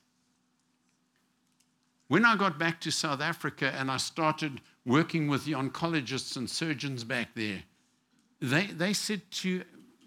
When 2.09 2.25
I 2.25 2.37
got 2.37 2.59
back 2.59 2.81
to 2.83 2.91
South 2.91 3.21
Africa 3.21 3.73
and 3.77 3.91
I 3.91 3.97
started 3.97 4.61
working 4.85 5.29
with 5.29 5.45
the 5.45 5.53
oncologists 5.53 6.37
and 6.37 6.49
surgeons 6.49 7.03
back 7.03 7.35
there, 7.35 7.63
they, 8.41 8.67
they, 8.67 8.93
said, 8.93 9.23
to, 9.33 9.65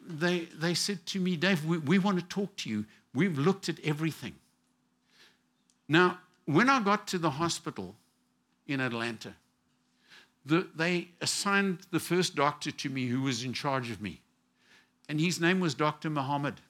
they, 0.07 0.47
they 0.57 0.73
said 0.73 1.05
to 1.07 1.19
me, 1.19 1.35
Dave, 1.35 1.65
we, 1.65 1.77
we 1.79 1.99
want 1.99 2.19
to 2.19 2.25
talk 2.25 2.55
to 2.57 2.69
you. 2.69 2.85
We've 3.13 3.37
looked 3.37 3.67
at 3.67 3.79
everything. 3.83 4.35
Now, 5.89 6.19
when 6.45 6.69
I 6.69 6.79
got 6.79 7.07
to 7.07 7.17
the 7.17 7.31
hospital 7.31 7.95
in 8.67 8.79
Atlanta, 8.79 9.33
the, 10.45 10.67
they 10.75 11.09
assigned 11.21 11.79
the 11.91 11.99
first 11.99 12.35
doctor 12.35 12.71
to 12.71 12.89
me 12.89 13.07
who 13.07 13.21
was 13.21 13.43
in 13.43 13.53
charge 13.53 13.91
of 13.91 14.01
me. 14.01 14.21
And 15.07 15.19
his 15.19 15.39
name 15.39 15.59
was 15.59 15.73
Dr. 15.73 16.09
Muhammad. 16.09 16.61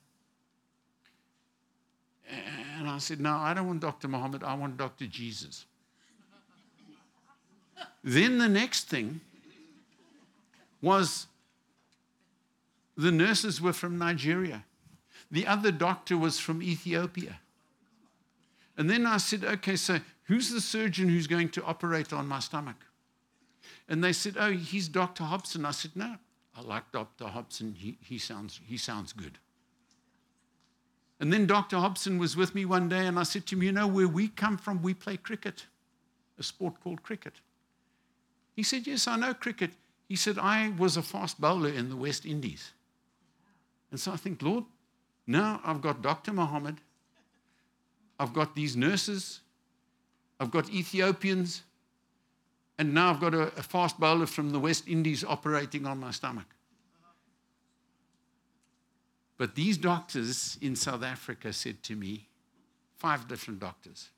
And 2.78 2.88
I 2.88 2.98
said, 3.00 3.20
No, 3.20 3.36
I 3.36 3.54
don't 3.54 3.68
want 3.68 3.82
Dr. 3.82 4.08
Muhammad, 4.08 4.44
I 4.44 4.54
want 4.54 4.78
Dr. 4.78 5.08
Jesus. 5.08 5.66
then 8.04 8.38
the 8.38 8.48
next 8.48 8.88
thing 8.88 9.20
was 10.82 11.28
the 12.96 13.12
nurses 13.12 13.62
were 13.62 13.74
from 13.74 13.98
Nigeria, 13.98 14.64
the 15.32 15.46
other 15.48 15.72
doctor 15.72 16.18
was 16.18 16.40
from 16.40 16.62
Ethiopia. 16.64 17.40
And 18.78 18.90
then 18.90 19.06
I 19.06 19.18
said, 19.18 19.44
Okay, 19.44 19.76
so 19.76 20.00
who's 20.24 20.50
the 20.52 20.62
surgeon 20.62 21.10
who's 21.10 21.28
going 21.28 21.50
to 21.50 21.64
operate 21.66 22.14
on 22.14 22.28
my 22.28 22.40
stomach? 22.40 22.78
And 23.90 24.04
they 24.04 24.14
said, 24.14 24.36
Oh, 24.40 24.52
he's 24.52 24.88
Dr. 24.88 25.24
Hobson. 25.24 25.66
I 25.66 25.72
said, 25.72 25.92
No, 25.96 26.16
I 26.56 26.62
like 26.62 26.92
Dr. 26.92 27.26
Hobson. 27.26 27.74
He, 27.76 27.98
he, 28.00 28.20
sounds, 28.20 28.62
he 28.66 28.78
sounds 28.78 29.12
good. 29.12 29.40
And 31.20 31.34
then 31.34 31.48
Dr. 31.48 31.78
Hobson 31.78 32.18
was 32.18 32.38
with 32.38 32.56
me 32.56 32.64
one 32.64 32.88
day, 32.88 33.06
and 33.06 33.20
I 33.20 33.24
said 33.24 33.46
to 33.48 33.56
him, 33.56 33.64
You 33.64 33.72
know, 33.72 33.88
where 33.88 34.08
we 34.08 34.30
come 34.30 34.58
from, 34.58 34.82
we 34.84 34.94
play 34.94 35.18
cricket, 35.18 35.66
a 36.38 36.44
sport 36.44 36.76
called 36.82 37.02
cricket. 37.02 37.34
He 38.56 38.64
said, 38.64 38.86
Yes, 38.86 39.08
I 39.08 39.18
know 39.18 39.34
cricket. 39.34 39.72
He 40.08 40.16
said, 40.16 40.38
I 40.38 40.70
was 40.78 40.96
a 40.96 41.02
fast 41.02 41.42
bowler 41.42 41.70
in 41.70 41.90
the 41.90 41.96
West 41.96 42.26
Indies. 42.26 42.72
And 43.92 44.00
so 44.00 44.12
I 44.12 44.18
think, 44.18 44.42
Lord, 44.42 44.66
now 45.26 45.62
I've 45.64 45.82
got 45.82 46.02
Dr. 46.04 46.32
Muhammad, 46.32 46.78
I've 48.20 48.34
got 48.34 48.56
these 48.56 48.76
nurses, 48.76 49.42
I've 50.40 50.52
got 50.52 50.70
Ethiopians, 50.70 51.64
and 52.80 52.94
now 52.94 53.10
I've 53.10 53.20
got 53.20 53.34
a, 53.36 53.42
a 53.58 53.62
fast 53.62 54.00
bowler 54.00 54.26
from 54.26 54.52
the 54.52 54.60
West 54.60 54.88
Indies 54.88 55.26
operating 55.26 55.86
on 55.86 56.00
my 56.00 56.12
stomach. 56.12 56.46
But 59.38 59.56
these 59.56 59.78
doctors 59.78 60.58
in 60.62 60.78
South 60.78 61.04
Africa 61.04 61.52
said 61.52 61.84
to 61.84 61.96
me, 61.96 62.30
five 62.96 63.28
different 63.28 63.60
doctors, 63.60 64.10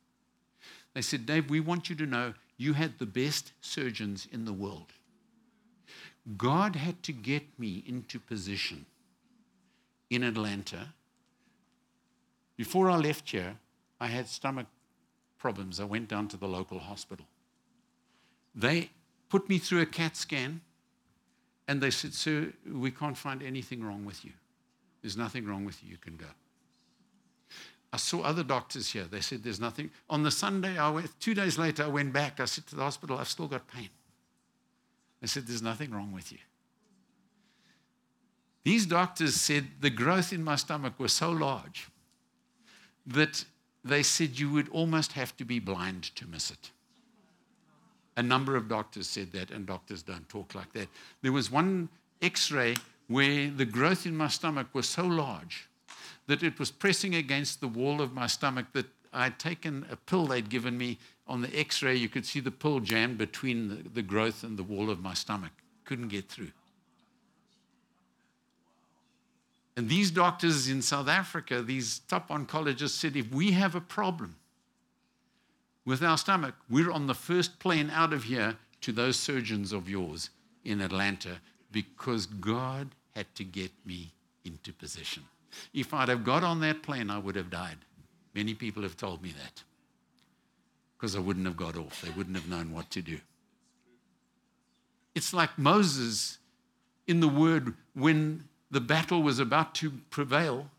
they 0.94 1.02
said, 1.02 1.26
Dave, 1.26 1.50
we 1.50 1.60
want 1.60 1.90
you 1.90 1.96
to 1.96 2.06
know 2.06 2.36
you 2.58 2.74
had 2.74 3.00
the 3.00 3.06
best 3.08 3.52
surgeons 3.62 4.28
in 4.32 4.46
the 4.46 4.54
world. 4.54 4.94
God 6.38 6.76
had 6.76 7.02
to 7.04 7.12
get 7.12 7.44
me 7.58 7.84
into 7.88 8.20
position 8.20 8.86
in 10.12 10.22
Atlanta. 10.22 10.94
Before 12.58 12.92
I 12.92 12.98
left 12.98 13.32
here, 13.32 13.58
I 14.00 14.06
had 14.08 14.28
stomach 14.28 14.68
problems. 15.40 15.80
I 15.80 15.86
went 15.86 16.10
down 16.10 16.28
to 16.28 16.38
the 16.38 16.48
local 16.48 16.78
hospital. 16.78 17.26
They 18.54 18.90
put 19.30 19.48
me 19.50 19.58
through 19.58 19.82
a 19.82 19.86
CAT 19.86 20.18
scan 20.18 20.62
and 21.68 21.82
they 21.82 21.90
said, 21.90 22.14
Sir, 22.14 22.52
we 22.70 22.92
can't 22.92 23.18
find 23.18 23.42
anything 23.42 23.84
wrong 23.84 24.06
with 24.06 24.26
you. 24.26 24.32
There's 25.02 25.18
nothing 25.18 25.46
wrong 25.46 25.66
with 25.66 25.84
you. 25.84 25.92
You 25.92 25.98
can 25.98 26.18
go. 26.18 26.28
I 27.94 27.98
saw 27.98 28.22
other 28.22 28.44
doctors 28.44 28.92
here. 28.92 29.04
They 29.04 29.20
said 29.20 29.44
there's 29.44 29.60
nothing. 29.60 29.90
On 30.10 30.24
the 30.24 30.32
Sunday, 30.32 30.78
I 30.78 30.90
went, 30.90 31.20
two 31.20 31.34
days 31.34 31.58
later, 31.58 31.84
I 31.84 31.88
went 31.88 32.14
back. 32.14 32.40
I 32.40 32.46
said 32.46 32.66
to 32.68 32.76
the 32.76 32.84
hospital, 32.84 33.18
I've 33.18 33.28
still 33.28 33.48
got 33.48 33.68
pain. 33.68 33.90
They 35.20 35.28
said, 35.28 35.46
There's 35.46 35.62
nothing 35.62 35.92
wrong 35.92 36.14
with 36.14 36.32
you. 36.32 36.38
These 38.64 38.86
doctors 38.86 39.36
said 39.36 39.68
the 39.82 39.90
growth 39.90 40.32
in 40.32 40.44
my 40.44 40.56
stomach 40.56 40.94
was 41.00 41.14
so 41.14 41.32
large 41.32 41.90
that 43.08 43.44
they 43.84 44.04
said 44.04 44.40
you 44.40 44.52
would 44.52 44.70
almost 44.70 45.14
have 45.14 45.36
to 45.38 45.46
be 45.46 45.60
blind 45.60 46.04
to 46.16 46.28
miss 46.28 46.52
it. 46.52 46.72
A 48.18 48.24
number 48.24 48.56
of 48.56 48.68
doctors 48.68 49.08
said 49.08 49.32
that, 49.32 49.52
and 49.52 49.66
doctors 49.66 50.04
don't 50.04 50.28
talk 50.28 50.54
like 50.54 50.74
that. 50.74 50.90
There 51.22 51.32
was 51.32 51.50
one 51.50 51.90
x 52.22 52.52
ray 52.52 52.76
where 53.08 53.50
the 53.50 53.66
growth 53.66 54.06
in 54.06 54.16
my 54.16 54.28
stomach 54.28 54.68
was 54.74 54.88
so 54.88 55.06
large 55.06 55.70
that 56.28 56.44
it 56.44 56.60
was 56.60 56.72
pressing 56.72 57.16
against 57.16 57.62
the 57.62 57.68
wall 57.68 58.02
of 58.02 58.14
my 58.14 58.28
stomach 58.28 58.68
that 58.74 58.86
I'd 59.14 59.40
taken 59.40 59.86
a 59.90 59.96
pill 59.96 60.26
they'd 60.26 60.50
given 60.50 60.78
me. 60.78 60.98
On 61.28 61.42
the 61.42 61.58
x 61.58 61.82
ray, 61.82 61.96
you 61.96 62.10
could 62.10 62.26
see 62.26 62.40
the 62.40 62.52
pill 62.52 62.80
jammed 62.80 63.18
between 63.18 63.70
the, 63.70 63.90
the 63.90 64.02
growth 64.02 64.44
and 64.44 64.58
the 64.58 64.64
wall 64.64 64.90
of 64.90 65.02
my 65.02 65.14
stomach. 65.14 65.52
Couldn't 65.86 66.10
get 66.10 66.30
through. 66.30 66.52
And 69.78 69.88
these 69.88 70.12
doctors 70.12 70.68
in 70.68 70.82
South 70.82 71.08
Africa, 71.08 71.62
these 71.62 72.00
top 72.00 72.30
oncologists 72.30 72.90
said 72.90 73.16
if 73.16 73.32
we 73.32 73.52
have 73.52 73.74
a 73.74 73.82
problem 73.82 74.36
with 75.86 76.04
our 76.04 76.18
stomach, 76.18 76.56
we're 76.70 76.92
on 76.92 77.08
the 77.08 77.14
first 77.14 77.60
plane 77.60 77.90
out 77.90 78.14
of 78.14 78.24
here 78.24 78.58
to 78.82 78.92
those 78.92 79.18
surgeons 79.18 79.72
of 79.72 79.90
yours 79.90 80.30
in 80.64 80.82
Atlanta 80.82 81.42
because 81.72 82.26
God 82.26 82.90
had 83.16 83.34
to 83.36 83.44
get 83.44 83.72
me 83.86 84.12
into 84.46 84.74
position. 84.74 85.24
If 85.74 85.94
I'd 85.94 86.10
have 86.10 86.24
got 86.24 86.44
on 86.44 86.60
that 86.62 86.82
plane, 86.84 87.10
I 87.10 87.18
would 87.18 87.36
have 87.36 87.50
died. 87.50 87.78
Many 88.34 88.54
people 88.54 88.84
have 88.84 88.96
told 88.96 89.22
me 89.22 89.34
that 89.38 89.64
because 90.98 91.16
I 91.16 91.20
wouldn't 91.20 91.46
have 91.46 91.58
got 91.58 91.76
off. 91.76 92.02
They 92.02 92.12
wouldn't 92.12 92.36
have 92.36 92.48
known 92.48 92.72
what 92.72 92.90
to 92.92 93.02
do. 93.02 93.20
It's 95.16 95.34
like 95.34 95.58
Moses 95.58 96.38
in 97.08 97.20
the 97.20 97.28
word 97.28 97.74
when 97.94 98.46
the 98.70 98.80
battle 98.80 99.22
was 99.22 99.40
about 99.40 99.76
to 99.76 99.92
prevail, 100.10 100.70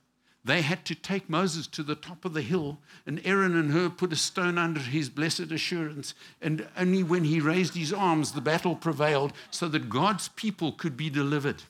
they 0.45 0.63
had 0.63 0.85
to 0.87 0.95
take 0.95 1.31
Moses 1.31 1.69
to 1.69 1.85
the 1.85 1.95
top 1.95 2.25
of 2.25 2.35
the 2.35 2.43
hill, 2.43 2.79
and 3.07 3.21
Aaron 3.25 3.57
and 3.57 3.71
Hur 3.71 3.91
put 3.91 4.13
a 4.13 4.17
stone 4.17 4.59
under 4.59 4.81
his 4.81 5.09
blessed 5.09 5.53
assurance. 5.53 6.15
And 6.41 6.67
only 6.77 7.05
when 7.05 7.25
he 7.25 7.41
raised 7.41 7.75
his 7.75 7.93
arms, 7.93 8.33
the 8.33 8.41
battle 8.41 8.75
prevailed, 8.75 9.33
so 9.51 9.69
that 9.69 9.89
God's 9.89 10.29
people 10.29 10.73
could 10.73 10.97
be 10.97 11.11
delivered. 11.11 11.63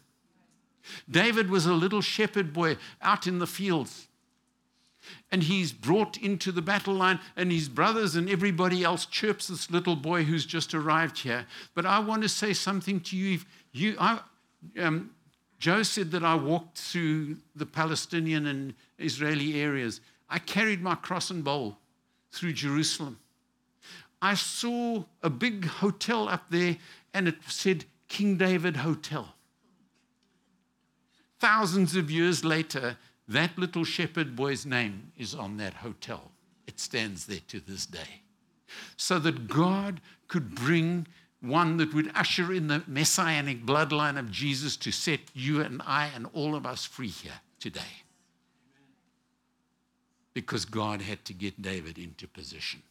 David 1.11 1.50
was 1.50 1.67
a 1.67 1.75
little 1.75 2.00
shepherd 2.00 2.52
boy 2.52 2.79
out 3.02 3.26
in 3.26 3.38
the 3.41 3.47
fields. 3.47 4.09
And 5.31 5.43
he's 5.43 5.73
brought 5.73 6.17
into 6.17 6.50
the 6.50 6.62
battle 6.62 6.95
line, 6.95 7.21
and 7.37 7.52
his 7.52 7.69
brothers 7.69 8.14
and 8.14 8.31
everybody 8.31 8.85
else 8.85 9.05
chirps 9.05 9.49
this 9.49 9.71
little 9.71 9.97
boy 9.97 10.25
who's 10.25 10.47
just 10.47 10.73
arrived 10.73 11.19
here. 11.19 11.47
But 11.75 11.85
I 11.85 11.99
want 11.99 12.23
to 12.23 12.29
say 12.29 12.55
something 12.55 13.00
to 13.00 13.17
you. 13.17 13.41
you 13.73 13.97
I, 13.99 14.21
um, 14.81 15.11
Joe 15.62 15.85
said 15.85 16.11
that 16.11 16.25
I 16.25 16.35
walked 16.35 16.76
through 16.76 17.37
the 17.54 17.66
Palestinian 17.66 18.49
and 18.49 18.75
Israeli 18.99 19.61
areas. 19.61 20.00
I 20.28 20.40
carried 20.40 20.83
my 20.83 20.97
cross 20.97 21.31
and 21.31 21.45
bowl 21.45 21.78
through 22.33 22.54
Jerusalem. 22.54 23.21
I 24.21 24.35
saw 24.35 25.04
a 25.23 25.31
big 25.31 25.66
hotel 25.66 26.28
up 26.28 26.47
there 26.50 26.78
and 27.14 27.28
it 27.28 27.37
said 27.47 27.85
King 28.09 28.37
David 28.38 28.78
Hotel. 28.78 29.37
Thousands 31.38 31.95
of 31.95 32.11
years 32.11 32.45
later, 32.45 32.97
that 33.28 33.57
little 33.57 33.85
shepherd 33.85 34.35
boy's 34.35 34.66
name 34.66 35.12
is 35.16 35.33
on 35.33 35.59
that 35.59 35.75
hotel. 35.75 36.33
It 36.66 36.81
stands 36.81 37.27
there 37.27 37.42
to 37.46 37.61
this 37.61 37.87
day. 37.87 38.22
So 38.96 39.20
that 39.20 39.46
God 39.46 40.01
could 40.27 40.57
bring 40.57 41.07
one 41.42 41.76
that 41.78 41.92
would 41.92 42.11
usher 42.14 42.52
in 42.52 42.68
the 42.68 42.83
messianic 42.87 43.66
bloodline 43.66 44.18
of 44.18 44.31
Jesus 44.31 44.76
to 44.78 44.92
set 44.92 45.20
you 45.35 45.61
and 45.61 45.83
I 45.85 46.09
and 46.14 46.26
all 46.33 46.55
of 46.55 46.64
us 46.64 46.85
free 46.85 47.09
here 47.09 47.40
today. 47.59 47.81
Because 50.33 50.64
God 50.64 51.02
had 51.02 51.24
to 51.26 51.35
get 51.35 51.61
David 51.61 51.98
into 51.98 52.26
position. 52.26 52.83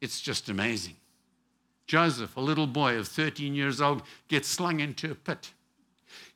It's 0.00 0.20
just 0.20 0.48
amazing. 0.48 0.96
Joseph, 1.86 2.36
a 2.36 2.40
little 2.40 2.66
boy 2.66 2.96
of 2.96 3.08
13 3.08 3.54
years 3.54 3.80
old, 3.80 4.02
gets 4.28 4.48
slung 4.48 4.80
into 4.80 5.10
a 5.10 5.14
pit. 5.14 5.50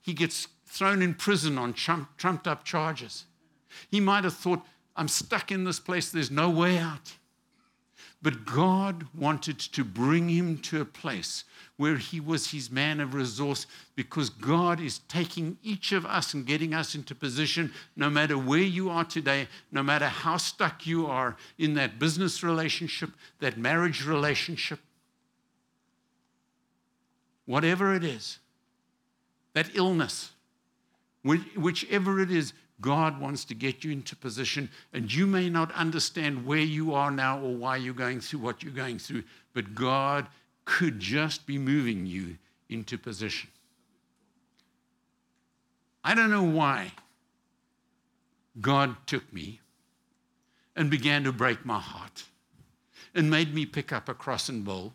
He 0.03 0.13
gets 0.13 0.49
thrown 0.67 1.01
in 1.01 1.15
prison 1.15 1.57
on 1.59 1.73
trumped 1.73 2.47
up 2.47 2.65
charges. 2.65 3.25
He 3.91 4.01
might 4.01 4.25
have 4.25 4.35
thought, 4.35 4.63
I'm 4.97 5.09
stuck 5.09 5.51
in 5.51 5.65
this 5.65 5.81
place, 5.81 6.11
there's 6.11 6.31
no 6.31 6.51
way 6.51 6.79
out. 6.79 7.15
But 8.23 8.45
God 8.45 9.07
wanted 9.15 9.59
to 9.59 9.85
bring 9.85 10.29
him 10.29 10.59
to 10.59 10.81
a 10.81 10.85
place 10.85 11.45
where 11.77 11.97
he 11.97 12.19
was 12.21 12.51
his 12.51 12.71
man 12.71 13.01
of 13.01 13.15
resource 13.15 13.67
because 13.95 14.31
God 14.31 14.81
is 14.81 15.01
taking 15.01 15.59
each 15.63 15.93
of 15.93 16.07
us 16.07 16.33
and 16.33 16.47
getting 16.47 16.73
us 16.73 16.95
into 16.95 17.15
position 17.15 17.73
no 17.95 18.09
matter 18.09 18.39
where 18.39 18.59
you 18.59 18.89
are 18.89 19.05
today, 19.05 19.49
no 19.71 19.83
matter 19.83 20.09
how 20.09 20.39
stuck 20.39 20.87
you 20.87 21.07
are 21.07 21.37
in 21.59 21.75
that 21.75 21.99
business 21.99 22.43
relationship, 22.43 23.11
that 23.41 23.59
marriage 23.59 24.07
relationship, 24.07 24.81
whatever 27.45 27.95
it 27.95 28.05
is, 28.05 28.39
that 29.53 29.71
illness, 29.75 30.31
whichever 31.23 32.21
it 32.21 32.31
is, 32.31 32.53
God 32.81 33.21
wants 33.21 33.45
to 33.47 33.55
get 33.55 33.85
you 33.85 33.91
into 33.91 34.15
position, 34.15 34.69
and 34.93 35.13
you 35.13 35.27
may 35.27 35.49
not 35.49 35.73
understand 35.73 36.45
where 36.45 36.59
you 36.59 36.95
are 36.95 37.11
now 37.11 37.41
or 37.41 37.55
why 37.55 37.77
you're 37.77 37.95
going 37.95 38.21
through 38.21 38.41
what 38.41 38.63
you're 38.63 38.73
going 38.73 38.99
through, 38.99 39.25
but 39.55 39.75
God 39.75 40.27
could 40.65 41.01
just 41.01 41.47
be 41.47 41.57
moving 41.59 42.07
you 42.07 42.37
into 42.69 42.99
position. 42.99 43.49
I 46.05 46.15
don't 46.15 46.31
know 46.31 46.43
why 46.43 46.93
God 48.61 48.97
took 49.07 49.33
me 49.33 49.61
and 50.75 50.91
began 50.91 51.25
to 51.25 51.33
break 51.33 51.65
my 51.65 51.81
heart 51.81 52.25
and 53.15 53.31
made 53.31 53.55
me 53.55 53.65
pick 53.65 53.93
up 53.93 54.09
a 54.09 54.15
cross 54.15 54.49
and 54.49 54.65
bowl 54.65 54.93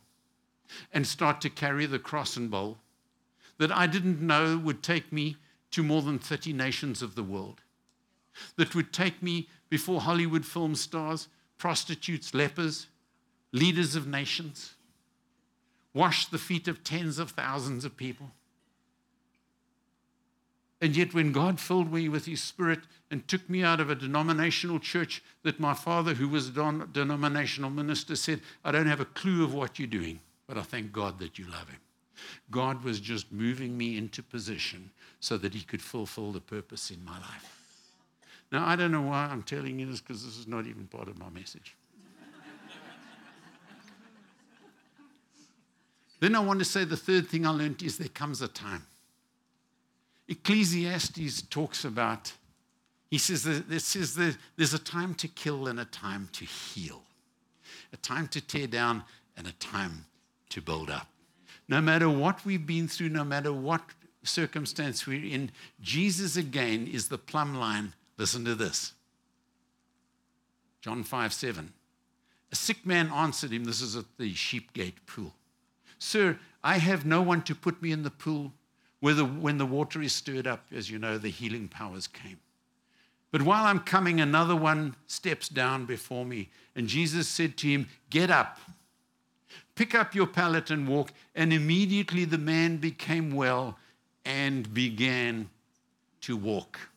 and 0.93 1.05
start 1.05 1.41
to 1.41 1.49
carry 1.49 1.85
the 1.85 1.99
cross 1.99 2.37
and 2.37 2.51
bowl 2.51 2.77
that 3.57 3.71
I 3.71 3.87
didn't 3.87 4.21
know 4.21 4.57
would 4.57 4.83
take 4.83 5.11
me 5.11 5.37
to 5.71 5.83
more 5.83 6.01
than 6.01 6.19
30 6.19 6.53
nations 6.53 7.01
of 7.01 7.15
the 7.15 7.23
world 7.23 7.61
that 8.57 8.75
would 8.75 8.91
take 8.93 9.21
me 9.21 9.47
before 9.69 10.01
Hollywood 10.01 10.45
film 10.45 10.75
stars, 10.75 11.27
prostitutes, 11.57 12.33
lepers, 12.33 12.87
leaders 13.51 13.95
of 13.95 14.07
nations, 14.07 14.73
wash 15.93 16.27
the 16.27 16.37
feet 16.37 16.67
of 16.67 16.83
tens 16.83 17.19
of 17.19 17.31
thousands 17.31 17.85
of 17.85 17.97
people. 17.97 18.31
And 20.81 20.97
yet, 20.97 21.13
when 21.13 21.31
God 21.31 21.59
filled 21.59 21.93
me 21.93 22.09
with 22.09 22.25
His 22.25 22.41
Spirit 22.41 22.79
and 23.11 23.27
took 23.27 23.47
me 23.47 23.63
out 23.63 23.79
of 23.79 23.91
a 23.91 23.95
denominational 23.95 24.79
church 24.79 25.21
that 25.43 25.59
my 25.59 25.75
father, 25.75 26.15
who 26.15 26.27
was 26.27 26.49
a 26.49 26.87
denominational 26.91 27.69
minister, 27.69 28.15
said, 28.15 28.41
I 28.65 28.71
don't 28.71 28.87
have 28.87 28.99
a 28.99 29.05
clue 29.05 29.43
of 29.43 29.53
what 29.53 29.77
you're 29.77 29.87
doing, 29.87 30.19
but 30.47 30.57
I 30.57 30.63
thank 30.63 30.91
God 30.91 31.19
that 31.19 31.37
you 31.37 31.45
love 31.45 31.69
Him. 31.69 31.79
God 32.49 32.83
was 32.83 32.99
just 32.99 33.31
moving 33.31 33.77
me 33.77 33.95
into 33.97 34.23
position 34.23 34.89
so 35.19 35.37
that 35.37 35.53
He 35.53 35.61
could 35.61 35.83
fulfill 35.83 36.31
the 36.31 36.41
purpose 36.41 36.89
in 36.89 37.05
my 37.05 37.19
life. 37.19 37.60
Now, 38.51 38.67
I 38.67 38.75
don't 38.75 38.91
know 38.91 39.01
why 39.01 39.29
I'm 39.31 39.43
telling 39.43 39.79
you 39.79 39.85
this 39.85 40.01
because 40.01 40.25
this 40.25 40.37
is 40.37 40.47
not 40.47 40.65
even 40.65 40.87
part 40.87 41.07
of 41.07 41.17
my 41.17 41.29
message. 41.29 41.75
then 46.19 46.35
I 46.35 46.39
want 46.39 46.59
to 46.59 46.65
say 46.65 46.83
the 46.83 46.97
third 46.97 47.27
thing 47.27 47.47
I 47.47 47.51
learned 47.51 47.81
is 47.81 47.97
there 47.97 48.09
comes 48.09 48.41
a 48.41 48.47
time. 48.47 48.85
Ecclesiastes 50.27 51.43
talks 51.43 51.85
about, 51.85 52.33
he 53.09 53.17
says, 53.17 53.43
this 53.43 53.95
is 53.95 54.15
the, 54.15 54.35
there's 54.57 54.73
a 54.73 54.79
time 54.79 55.13
to 55.15 55.27
kill 55.27 55.67
and 55.67 55.79
a 55.79 55.85
time 55.85 56.29
to 56.33 56.45
heal, 56.45 57.03
a 57.93 57.97
time 57.97 58.27
to 58.29 58.41
tear 58.41 58.67
down 58.67 59.03
and 59.37 59.47
a 59.47 59.53
time 59.53 60.05
to 60.49 60.61
build 60.61 60.89
up. 60.89 61.07
No 61.67 61.79
matter 61.79 62.09
what 62.09 62.45
we've 62.45 62.65
been 62.65 62.89
through, 62.89 63.09
no 63.09 63.23
matter 63.23 63.53
what 63.53 63.81
circumstance 64.23 65.07
we're 65.07 65.33
in, 65.33 65.51
Jesus 65.81 66.35
again 66.35 66.85
is 66.85 67.07
the 67.07 67.17
plumb 67.17 67.55
line 67.55 67.93
Listen 68.21 68.45
to 68.45 68.53
this 68.53 68.93
John 70.79 71.03
5 71.03 71.33
7. 71.33 71.73
A 72.51 72.55
sick 72.55 72.85
man 72.85 73.09
answered 73.09 73.49
him, 73.49 73.63
This 73.63 73.81
is 73.81 73.95
at 73.95 74.05
the 74.19 74.31
sheep 74.35 74.73
gate 74.73 75.07
pool. 75.07 75.33
Sir, 75.97 76.37
I 76.63 76.77
have 76.77 77.03
no 77.03 77.23
one 77.23 77.41
to 77.41 77.55
put 77.55 77.81
me 77.81 77.91
in 77.91 78.03
the 78.03 78.11
pool 78.11 78.53
the, 79.01 79.25
when 79.25 79.57
the 79.57 79.65
water 79.65 80.03
is 80.03 80.13
stirred 80.13 80.45
up. 80.45 80.67
As 80.71 80.87
you 80.87 80.99
know, 80.99 81.17
the 81.17 81.29
healing 81.29 81.67
powers 81.67 82.05
came. 82.05 82.37
But 83.31 83.41
while 83.41 83.65
I'm 83.65 83.79
coming, 83.79 84.21
another 84.21 84.55
one 84.55 84.95
steps 85.07 85.49
down 85.49 85.85
before 85.85 86.23
me. 86.23 86.51
And 86.75 86.87
Jesus 86.87 87.27
said 87.27 87.57
to 87.57 87.67
him, 87.67 87.89
Get 88.11 88.29
up, 88.29 88.59
pick 89.73 89.95
up 89.95 90.13
your 90.13 90.27
pallet 90.27 90.69
and 90.69 90.87
walk. 90.87 91.11
And 91.33 91.51
immediately 91.51 92.25
the 92.25 92.37
man 92.37 92.77
became 92.77 93.31
well 93.31 93.79
and 94.23 94.71
began 94.71 95.49
to 96.21 96.37
walk. 96.37 96.90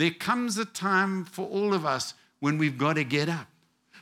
There 0.00 0.10
comes 0.10 0.56
a 0.56 0.64
time 0.64 1.26
for 1.26 1.46
all 1.46 1.74
of 1.74 1.84
us 1.84 2.14
when 2.38 2.56
we've 2.56 2.78
got 2.78 2.94
to 2.94 3.04
get 3.04 3.28
up 3.28 3.48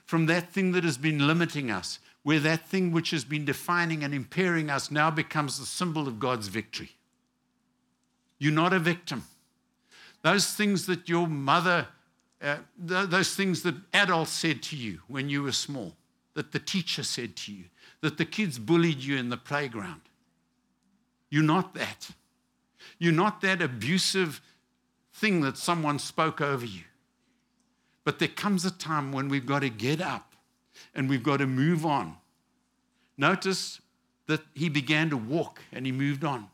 from 0.05 0.27
that 0.27 0.53
thing 0.53 0.71
that 0.71 0.85
has 0.85 0.97
been 0.97 1.27
limiting 1.27 1.73
us, 1.73 1.99
where 2.23 2.39
that 2.39 2.69
thing 2.69 2.93
which 2.93 3.11
has 3.11 3.25
been 3.25 3.45
defining 3.45 4.05
and 4.05 4.15
impairing 4.15 4.71
us 4.71 4.93
now 4.93 5.11
becomes 5.11 5.59
the 5.59 5.67
symbol 5.67 6.07
of 6.07 6.21
God's 6.21 6.47
victory. 6.47 6.91
You're 8.39 8.53
not 8.53 8.73
a 8.73 8.79
victim. 8.79 9.25
Those 10.23 10.55
things 10.55 10.87
that 10.87 11.09
your 11.09 11.27
mother, 11.27 11.89
uh, 12.41 12.59
th- 12.87 13.09
those 13.09 13.35
things 13.35 13.65
that 13.65 13.75
adults 13.93 14.31
said 14.31 14.63
to 14.63 14.77
you 14.77 15.01
when 15.09 15.29
you 15.29 15.43
were 15.43 15.51
small, 15.51 15.97
that 16.35 16.53
the 16.53 16.61
teacher 16.61 17.03
said 17.03 17.35
to 17.39 17.53
you, 17.53 17.65
that 18.03 18.19
the 18.19 18.25
kids 18.25 18.61
bullied 18.61 19.03
you 19.03 19.17
in 19.17 19.31
the 19.31 19.37
playground. 19.37 20.03
You're 21.29 21.43
not 21.43 21.75
that. 21.75 22.11
You're 23.01 23.13
not 23.13 23.41
that 23.41 23.61
abusive 23.61 24.41
thing 25.19 25.41
that 25.43 25.57
someone 25.57 25.99
spoke 25.99 26.41
over 26.41 26.65
you. 26.65 26.85
But 28.05 28.19
there 28.19 28.29
comes 28.29 28.65
a 28.65 28.71
time 28.71 29.13
when 29.13 29.29
we've 29.29 29.47
got 29.47 29.61
to 29.61 29.69
get 29.69 30.01
up 30.01 30.35
and 30.95 31.09
we've 31.09 31.23
got 31.23 31.39
to 31.39 31.47
move 31.47 31.85
on. 31.85 32.17
Notice 33.17 33.81
that 34.27 34.43
he 34.55 34.69
began 34.69 35.11
to 35.11 35.17
walk 35.17 35.61
and 35.73 35.85
he 35.85 35.93
moved 35.93 36.25
on. 36.25 36.49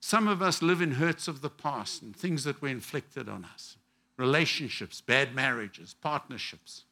Some 0.00 0.28
of 0.28 0.42
us 0.42 0.62
live 0.62 0.80
in 0.80 0.92
hurts 0.92 1.28
of 1.28 1.40
the 1.40 1.50
past 1.50 2.02
and 2.02 2.14
things 2.14 2.44
that 2.44 2.62
were 2.62 2.68
inflicted 2.68 3.28
on 3.28 3.44
us 3.44 3.76
relationships, 4.16 5.00
bad 5.00 5.34
marriages, 5.34 5.94
partnerships. 6.00 6.84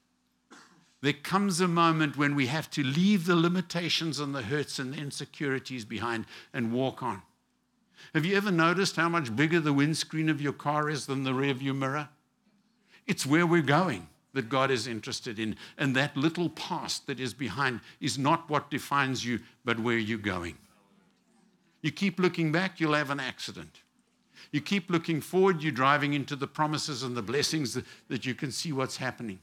There 1.02 1.12
comes 1.12 1.60
a 1.60 1.68
moment 1.68 2.16
when 2.16 2.34
we 2.34 2.46
have 2.46 2.68
to 2.72 2.82
leave 2.82 3.26
the 3.26 3.36
limitations 3.36 4.18
and 4.18 4.34
the 4.34 4.42
hurts 4.42 4.80
and 4.80 4.92
the 4.92 4.98
insecurities 4.98 5.84
behind 5.84 6.26
and 6.52 6.72
walk 6.72 7.00
on. 7.00 7.22
Have 8.14 8.24
you 8.24 8.36
ever 8.36 8.50
noticed 8.50 8.96
how 8.96 9.08
much 9.08 9.34
bigger 9.34 9.60
the 9.60 9.72
windscreen 9.72 10.28
of 10.28 10.40
your 10.40 10.52
car 10.52 10.90
is 10.90 11.06
than 11.06 11.24
the 11.24 11.30
rearview 11.30 11.74
mirror? 11.74 12.08
It's 13.06 13.26
where 13.26 13.46
we're 13.46 13.62
going 13.62 14.08
that 14.34 14.48
God 14.48 14.70
is 14.70 14.86
interested 14.86 15.38
in. 15.38 15.56
And 15.78 15.94
that 15.96 16.16
little 16.16 16.48
past 16.50 17.06
that 17.06 17.20
is 17.20 17.34
behind 17.34 17.80
is 18.00 18.18
not 18.18 18.48
what 18.48 18.70
defines 18.70 19.24
you, 19.24 19.40
but 19.64 19.78
where 19.78 19.98
you're 19.98 20.18
going. 20.18 20.56
You 21.82 21.90
keep 21.90 22.18
looking 22.18 22.52
back, 22.52 22.80
you'll 22.80 22.94
have 22.94 23.10
an 23.10 23.20
accident. 23.20 23.80
You 24.50 24.60
keep 24.60 24.90
looking 24.90 25.20
forward, 25.20 25.62
you're 25.62 25.72
driving 25.72 26.14
into 26.14 26.36
the 26.36 26.46
promises 26.46 27.02
and 27.02 27.16
the 27.16 27.22
blessings 27.22 27.74
that, 27.74 27.84
that 28.08 28.26
you 28.26 28.34
can 28.34 28.52
see 28.52 28.72
what's 28.72 28.96
happening. 28.96 29.40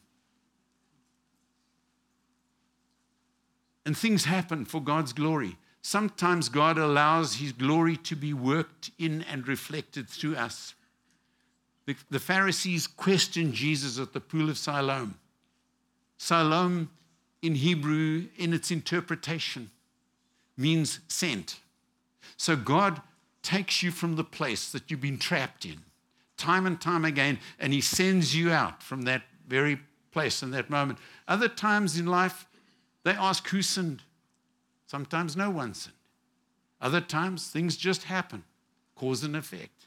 And 3.86 3.98
things 3.98 4.26
happen 4.26 4.66
for 4.66 4.82
God's 4.82 5.14
glory. 5.14 5.58
Sometimes 5.82 6.50
God 6.50 6.78
allows 6.78 7.36
His 7.36 7.52
glory 7.52 7.98
to 7.98 8.16
be 8.16 8.34
worked 8.34 8.92
in 8.98 9.24
and 9.24 9.48
reflected 9.48 10.10
through 10.10 10.36
us. 10.36 10.76
The, 11.86 11.96
the 12.10 12.20
Pharisees 12.20 12.86
questioned 12.86 13.54
Jesus 13.54 14.00
at 14.00 14.14
the 14.14 14.20
pool 14.20 14.50
of 14.50 14.58
Siloam. 14.58 15.16
Siloam 16.18 16.90
in 17.42 17.56
Hebrew, 17.56 18.28
in 18.38 18.54
its 18.54 18.72
interpretation, 18.72 19.72
means 20.58 21.00
sent. 21.08 21.60
So 22.36 22.56
God 22.56 23.02
takes 23.42 23.82
you 23.82 23.92
from 23.92 24.16
the 24.16 24.24
place 24.24 24.72
that 24.72 24.92
you've 24.92 25.02
been 25.02 25.18
trapped 25.18 25.66
in 25.66 25.80
time 26.40 26.66
and 26.66 26.80
time 26.80 27.06
again, 27.06 27.38
and 27.60 27.74
He 27.74 27.82
sends 27.82 28.36
you 28.36 28.52
out 28.52 28.82
from 28.82 29.04
that 29.04 29.22
very 29.48 29.78
place 30.12 30.42
in 30.42 30.52
that 30.52 30.70
moment. 30.70 30.98
Other 31.28 31.50
times 31.50 32.00
in 32.00 32.08
life, 32.08 32.48
they 33.04 33.12
ask 33.12 33.48
who 33.50 33.62
sinned. 33.62 34.02
Sometimes 34.90 35.38
no 35.38 35.52
one 35.52 35.76
sinned. 35.76 35.94
Other 36.82 37.00
times, 37.00 37.52
things 37.52 37.78
just 37.78 38.06
happen, 38.06 38.44
cause 38.96 39.24
and 39.24 39.36
effect. 39.36 39.86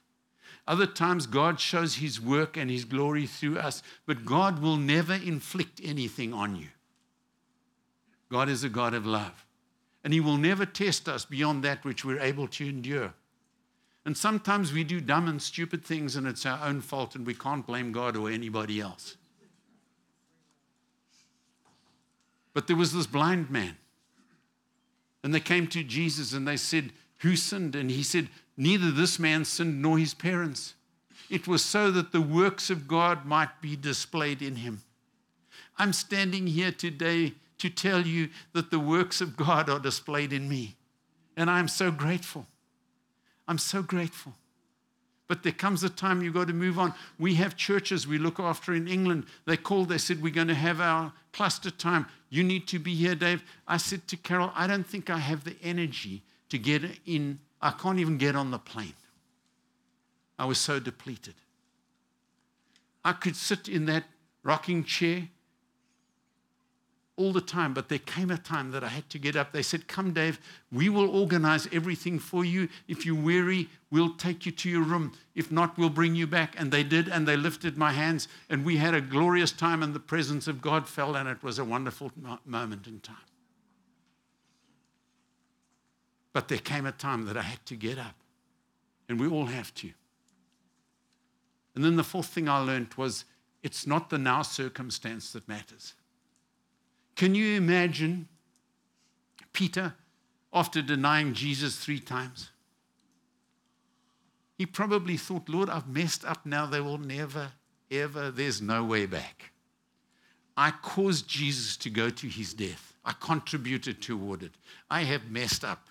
Other 0.65 0.87
times, 0.87 1.27
God 1.27 1.59
shows 1.59 1.97
his 1.97 2.21
work 2.21 2.57
and 2.57 2.71
his 2.71 2.85
glory 2.85 3.27
through 3.27 3.59
us, 3.59 3.83
but 4.07 4.25
God 4.25 4.63
will 4.63 4.77
never 4.77 5.15
inflict 5.15 5.81
anything 5.83 6.33
on 6.33 6.55
you. 6.55 6.69
God 8.31 8.49
is 8.49 8.63
a 8.63 8.69
God 8.69 8.95
of 8.95 9.05
love, 9.05 9.45
and 10.05 10.13
he 10.13 10.21
will 10.21 10.37
never 10.37 10.65
test 10.65 11.09
us 11.09 11.25
beyond 11.25 11.65
that 11.65 11.85
which 11.85 12.05
we're 12.05 12.21
able 12.21 12.47
to 12.47 12.69
endure. 12.69 13.13
And 14.05 14.17
sometimes 14.17 14.73
we 14.73 14.85
do 14.85 15.01
dumb 15.01 15.27
and 15.27 15.43
stupid 15.43 15.85
things, 15.85 16.15
and 16.15 16.29
it's 16.29 16.47
our 16.47 16.65
own 16.65 16.81
fault, 16.81 17.17
and 17.17 17.27
we 17.27 17.35
can't 17.35 17.67
blame 17.67 17.91
God 17.91 18.17
or 18.17 18.31
anybody 18.31 18.81
else. 18.81 19.17
But 22.55 22.69
there 22.69 22.77
was 22.77 22.93
this 22.93 23.09
blind 23.09 23.51
man, 23.51 23.79
and 25.23 25.35
they 25.35 25.41
came 25.41 25.67
to 25.69 25.85
Jesus 25.85 26.33
and 26.33 26.47
they 26.47 26.57
said, 26.57 26.93
Who 27.19 27.37
sinned? 27.37 27.77
And 27.77 27.91
he 27.91 28.03
said, 28.03 28.29
Neither 28.57 28.91
this 28.91 29.19
man 29.19 29.45
sinned 29.45 29.81
nor 29.81 29.99
his 29.99 30.15
parents. 30.15 30.75
It 31.31 31.49
was 31.49 31.65
so 31.65 31.91
that 31.93 32.13
the 32.13 32.21
works 32.21 32.69
of 32.69 32.87
God 32.87 33.25
might 33.25 33.63
be 33.63 33.77
displayed 33.77 34.43
in 34.43 34.57
him. 34.57 34.83
I'm 35.79 35.93
standing 35.93 36.47
here 36.47 36.73
today 36.73 37.35
to 37.59 37.71
tell 37.71 38.03
you 38.03 38.29
that 38.53 38.71
the 38.71 38.79
works 38.79 39.21
of 39.21 39.37
God 39.37 39.71
are 39.71 39.79
displayed 39.79 40.33
in 40.33 40.49
me. 40.49 40.77
And 41.37 41.49
I'm 41.49 41.69
so 41.69 41.91
grateful. 41.91 42.47
I'm 43.49 43.59
so 43.59 43.83
grateful. 43.83 44.35
But 45.33 45.45
there 45.45 45.53
comes 45.53 45.83
a 45.83 45.89
time 45.89 46.21
you've 46.21 46.35
got 46.35 46.49
to 46.49 46.53
move 46.53 46.79
on. 46.79 46.93
We 47.19 47.37
have 47.37 47.57
churches 47.57 48.07
we 48.07 48.19
look 48.19 48.39
after 48.39 48.75
in 48.75 48.87
England. 48.87 49.25
They 49.47 49.57
called, 49.57 49.89
they 49.89 49.97
said, 49.97 50.21
We're 50.21 50.29
going 50.29 50.49
to 50.49 50.55
have 50.55 50.79
our 50.79 51.11
cluster 51.33 51.71
time. 51.71 52.05
You 52.29 52.45
need 52.45 52.69
to 52.69 52.79
be 52.79 52.95
here, 52.95 53.15
Dave. 53.15 53.43
I 53.67 53.79
said 53.79 54.07
to 54.09 54.19
Carol, 54.19 54.53
I 54.55 54.67
don't 54.67 54.87
think 54.87 55.09
I 55.09 55.17
have 55.17 55.45
the 55.45 55.57
energy 55.63 56.21
to 56.51 56.59
get 56.59 56.83
in 57.07 57.39
I 57.63 57.71
can't 57.71 57.99
even 57.99 58.19
get 58.19 58.37
on 58.37 58.51
the 58.51 58.59
plane. 58.59 58.93
I 60.39 60.45
was 60.45 60.59
so 60.59 60.79
depleted. 60.79 61.37
I 63.03 63.13
could 63.13 63.35
sit 63.35 63.71
in 63.71 63.87
that 63.87 64.05
rocking 64.43 64.85
chair 64.85 65.29
all 67.17 67.33
the 67.33 67.43
time, 67.43 67.75
but 67.75 67.89
there 67.89 67.99
came 67.99 68.31
a 68.31 68.39
time 68.39 68.71
that 68.71 68.83
I 68.83 68.89
had 68.89 69.09
to 69.11 69.19
get 69.19 69.37
up. 69.37 69.53
They 69.53 69.63
said, 69.63 69.87
Come, 69.87 70.13
Dave, 70.13 70.41
we 70.71 70.89
will 70.89 71.15
organize 71.15 71.69
everything 71.71 72.19
for 72.19 72.45
you. 72.45 72.69
If 72.89 73.05
you're 73.05 73.15
weary, 73.15 73.69
we'll 73.91 74.15
take 74.15 74.47
you 74.47 74.53
to 74.53 74.71
your 74.71 74.83
room. 74.83 75.13
If 75.35 75.53
not, 75.53 75.77
we'll 75.77 75.91
bring 75.91 76.15
you 76.15 76.27
back. 76.27 76.55
And 76.59 76.73
they 76.73 76.83
did, 76.83 77.09
and 77.09 77.29
they 77.29 77.37
lifted 77.37 77.77
my 77.77 77.93
hands, 77.93 78.29
and 78.49 78.65
we 78.65 78.79
had 78.79 78.95
a 78.95 79.01
glorious 79.01 79.53
time, 79.53 79.83
and 79.83 79.95
the 79.95 80.01
presence 80.01 80.49
of 80.49 80.63
God 80.63 80.89
fell, 80.89 81.15
and 81.15 81.29
it 81.29 81.43
was 81.43 81.59
a 81.59 81.65
wonderful 81.65 82.11
moment 82.47 82.87
in 82.87 83.01
time. 83.01 83.17
But 86.33 86.49
there 86.49 86.59
came 86.59 86.87
a 86.87 86.93
time 86.93 87.27
that 87.27 87.37
I 87.37 87.43
had 87.43 87.65
to 87.67 87.77
get 87.77 87.99
up, 87.99 88.15
and 89.07 89.21
we 89.21 89.29
all 89.29 89.47
have 89.47 89.75
to. 89.75 89.91
And 91.75 91.85
then 91.85 91.97
the 91.97 92.05
fourth 92.05 92.27
thing 92.27 92.49
I 92.49 92.59
learned 92.59 92.95
was 92.97 93.27
it's 93.63 93.87
not 93.87 94.09
the 94.09 94.19
now 94.19 94.43
circumstance 94.43 95.33
that 95.33 95.47
matters. 95.47 95.95
Can 97.17 97.35
you 97.35 97.57
imagine 97.57 98.29
Peter 99.53 99.95
after 100.53 100.83
denying 100.83 101.35
Jesus 101.35 101.77
three 101.77 102.01
times? 102.01 102.51
He 104.59 104.67
probably 104.67 105.17
thought, 105.17 105.49
Lord, 105.49 105.69
I've 105.69 105.89
messed 105.89 106.25
up 106.25 106.47
now. 106.47 106.67
They 106.67 106.81
will 106.81 106.99
never, 106.99 107.53
ever, 107.91 108.31
there's 108.31 108.63
no 108.63 108.85
way 108.85 109.07
back. 109.07 109.51
I 110.57 110.71
caused 110.71 111.27
Jesus 111.29 111.77
to 111.79 111.91
go 111.91 112.11
to 112.11 112.29
his 112.29 112.55
death. 112.55 112.95
I 113.05 113.13
contributed 113.13 114.01
toward 114.01 114.43
it. 114.43 114.53
I 114.91 115.03
have 115.03 115.31
messed 115.31 115.65
up. 115.65 115.89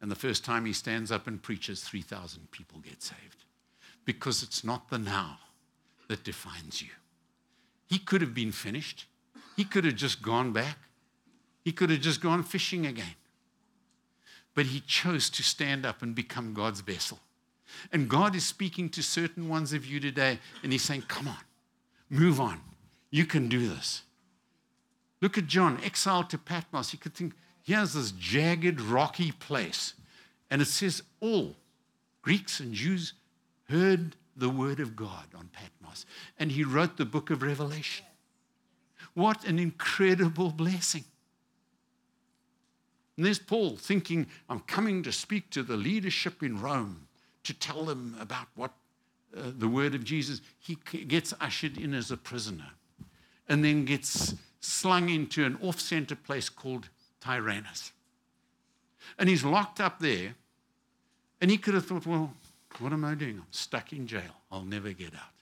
And 0.00 0.10
the 0.10 0.16
first 0.16 0.44
time 0.44 0.64
he 0.64 0.72
stands 0.72 1.10
up 1.10 1.26
and 1.26 1.42
preaches, 1.42 1.82
3,000 1.82 2.50
people 2.50 2.78
get 2.80 3.02
saved. 3.02 3.44
Because 4.04 4.42
it's 4.42 4.62
not 4.62 4.88
the 4.90 4.98
now 4.98 5.38
that 6.08 6.24
defines 6.24 6.82
you. 6.82 6.88
He 7.86 7.98
could 7.98 8.20
have 8.20 8.34
been 8.34 8.52
finished, 8.52 9.06
he 9.56 9.64
could 9.64 9.84
have 9.84 9.96
just 9.96 10.22
gone 10.22 10.52
back, 10.52 10.78
he 11.64 11.72
could 11.72 11.90
have 11.90 12.00
just 12.00 12.20
gone 12.20 12.42
fishing 12.42 12.86
again. 12.86 13.14
But 14.54 14.66
he 14.66 14.80
chose 14.80 15.30
to 15.30 15.42
stand 15.42 15.84
up 15.84 16.02
and 16.02 16.14
become 16.14 16.54
God's 16.54 16.80
vessel. 16.80 17.18
And 17.92 18.08
God 18.08 18.36
is 18.36 18.46
speaking 18.46 18.88
to 18.90 19.02
certain 19.02 19.48
ones 19.48 19.72
of 19.72 19.84
you 19.84 19.98
today, 19.98 20.38
and 20.62 20.70
he's 20.72 20.82
saying, 20.82 21.04
Come 21.08 21.28
on, 21.28 21.38
move 22.08 22.40
on. 22.40 22.60
You 23.10 23.26
can 23.26 23.48
do 23.48 23.68
this. 23.68 24.02
Look 25.20 25.38
at 25.38 25.46
John, 25.46 25.78
exiled 25.82 26.30
to 26.30 26.38
Patmos. 26.38 26.90
He 26.90 26.98
could 26.98 27.14
think, 27.14 27.32
here's 27.62 27.94
this 27.94 28.10
jagged, 28.10 28.80
rocky 28.80 29.32
place. 29.32 29.94
And 30.50 30.60
it 30.60 30.66
says 30.66 31.02
all 31.20 31.56
Greeks 32.22 32.60
and 32.60 32.74
Jews 32.74 33.14
heard 33.70 34.16
the 34.36 34.48
word 34.48 34.80
of 34.80 34.96
God 34.96 35.26
on 35.36 35.48
Patmos. 35.52 36.06
And 36.38 36.50
he 36.52 36.64
wrote 36.64 36.96
the 36.96 37.04
book 37.04 37.30
of 37.30 37.42
Revelation. 37.42 38.06
What 39.14 39.44
an 39.44 39.58
incredible 39.58 40.50
blessing. 40.50 41.04
And 43.16 43.24
there's 43.24 43.38
Paul 43.38 43.76
thinking, 43.76 44.26
I'm 44.48 44.60
coming 44.60 45.02
to 45.04 45.12
speak 45.12 45.50
to 45.50 45.62
the 45.62 45.76
leadership 45.76 46.42
in 46.42 46.60
Rome 46.60 47.06
to 47.44 47.54
tell 47.54 47.84
them 47.84 48.16
about 48.20 48.48
what 48.56 48.72
uh, 49.36 49.50
the 49.56 49.68
word 49.68 49.94
of 49.94 50.04
Jesus. 50.04 50.40
He 50.58 50.76
gets 51.06 51.32
ushered 51.40 51.78
in 51.78 51.94
as 51.94 52.10
a 52.10 52.16
prisoner 52.16 52.70
and 53.48 53.64
then 53.64 53.84
gets 53.84 54.34
slung 54.60 55.08
into 55.08 55.44
an 55.44 55.58
off 55.62 55.80
center 55.80 56.16
place 56.16 56.48
called 56.48 56.88
Tyrannus. 57.20 57.92
And 59.18 59.28
he's 59.28 59.44
locked 59.44 59.80
up 59.80 60.00
there. 60.00 60.34
And 61.40 61.50
he 61.50 61.58
could 61.58 61.74
have 61.74 61.86
thought, 61.86 62.06
well, 62.06 62.32
What 62.78 62.92
am 62.92 63.04
I 63.04 63.14
doing? 63.14 63.38
I'm 63.38 63.46
stuck 63.50 63.92
in 63.92 64.06
jail. 64.06 64.42
I'll 64.50 64.64
never 64.64 64.92
get 64.92 65.14
out. 65.14 65.32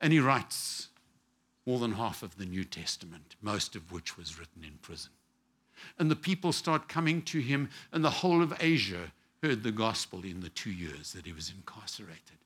And 0.00 0.12
he 0.12 0.20
writes 0.20 0.88
more 1.66 1.78
than 1.78 1.92
half 1.92 2.22
of 2.22 2.38
the 2.38 2.44
New 2.44 2.64
Testament, 2.64 3.36
most 3.42 3.74
of 3.74 3.92
which 3.92 4.16
was 4.16 4.38
written 4.38 4.62
in 4.62 4.78
prison. 4.82 5.10
And 5.98 6.10
the 6.10 6.16
people 6.16 6.52
start 6.52 6.88
coming 6.88 7.22
to 7.22 7.40
him, 7.40 7.68
and 7.92 8.04
the 8.04 8.10
whole 8.10 8.42
of 8.42 8.54
Asia 8.60 9.12
heard 9.42 9.62
the 9.62 9.72
gospel 9.72 10.24
in 10.24 10.40
the 10.40 10.48
two 10.48 10.70
years 10.70 11.12
that 11.12 11.26
he 11.26 11.32
was 11.32 11.52
incarcerated. 11.54 12.38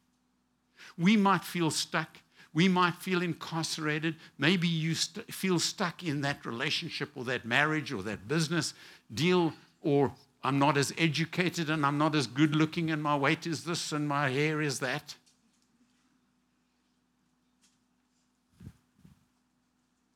We 0.99 1.17
might 1.17 1.45
feel 1.45 1.71
stuck. 1.71 2.19
We 2.53 2.67
might 2.67 2.97
feel 2.97 3.23
incarcerated. 3.23 4.17
Maybe 4.39 4.67
you 4.67 4.95
st- 4.95 5.33
feel 5.33 5.61
stuck 5.61 6.03
in 6.03 6.23
that 6.23 6.45
relationship 6.45 7.11
or 7.15 7.25
that 7.25 7.45
marriage 7.45 7.93
or 7.93 8.03
that 8.03 8.27
business 8.27 8.75
deal, 9.13 9.53
or 9.83 10.13
I'm 10.43 10.59
not 10.59 10.77
as 10.77 10.93
educated 10.97 11.69
and 11.69 11.85
I'm 11.85 11.99
not 11.99 12.15
as 12.15 12.27
good 12.27 12.57
looking, 12.57 12.91
and 12.91 13.03
my 13.03 13.17
weight 13.17 13.47
is 13.47 13.65
this 13.65 13.93
and 13.93 14.09
my 14.09 14.31
hair 14.31 14.63
is 14.63 14.81
that. 14.81 15.15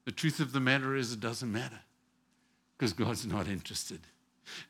The 0.05 0.13
truth 0.13 0.41
of 0.41 0.53
the 0.53 0.61
matter 0.61 0.95
is, 0.97 1.13
it 1.13 1.21
doesn't 1.21 1.51
matter 1.51 1.81
because 2.77 2.93
God's 2.93 3.27
not 3.27 3.49
interested. 3.49 4.01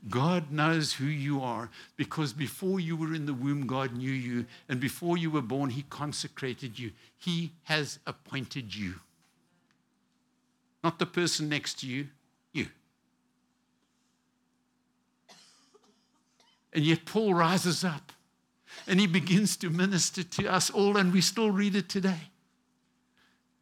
God 0.09 0.53
knows 0.53 0.93
who 0.95 1.07
you 1.07 1.41
are 1.41 1.71
because 1.97 2.33
before 2.33 2.79
you 2.79 2.97
were 2.97 3.13
in 3.13 3.27
the 3.27 3.35
womb, 3.35 3.67
God 3.67 3.97
knew 3.97 4.11
you. 4.11 4.47
And 4.69 4.79
before 4.79 5.19
you 5.19 5.31
were 5.31 5.43
born, 5.43 5.71
He 5.71 5.83
consecrated 5.91 6.79
you. 6.79 6.93
He 7.19 7.53
has 7.65 7.99
appointed 8.07 8.75
you. 8.75 8.95
Not 10.83 10.99
the 10.99 11.07
person 11.07 11.49
next 11.49 11.81
to 11.81 11.89
you, 11.89 12.09
you. 12.53 12.69
And 16.75 16.85
yet, 16.85 17.05
Paul 17.05 17.35
rises 17.35 17.85
up 17.85 18.13
and 18.87 18.99
he 18.99 19.07
begins 19.07 19.57
to 19.59 19.71
minister 19.71 20.25
to 20.25 20.53
us 20.53 20.69
all, 20.69 20.97
and 20.97 21.13
we 21.13 21.21
still 21.21 21.51
read 21.51 21.77
it 21.77 21.89
today. 21.89 22.31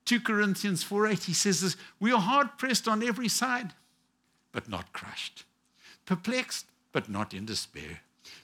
2 0.07 0.21
Corinthians 0.21 0.83
4:8 0.83 1.25
he 1.25 1.35
says 1.35 1.61
this, 1.61 1.77
we 2.01 2.11
are 2.11 2.21
hard 2.21 2.59
pressed 2.59 2.89
on 2.89 3.03
every 3.03 3.29
side 3.29 3.75
but 4.51 4.69
not 4.69 4.93
crushed 4.93 5.45
perplexed, 6.07 6.67
but 6.93 7.09
not 7.09 7.33
in 7.33 7.47
despair, 7.47 8.01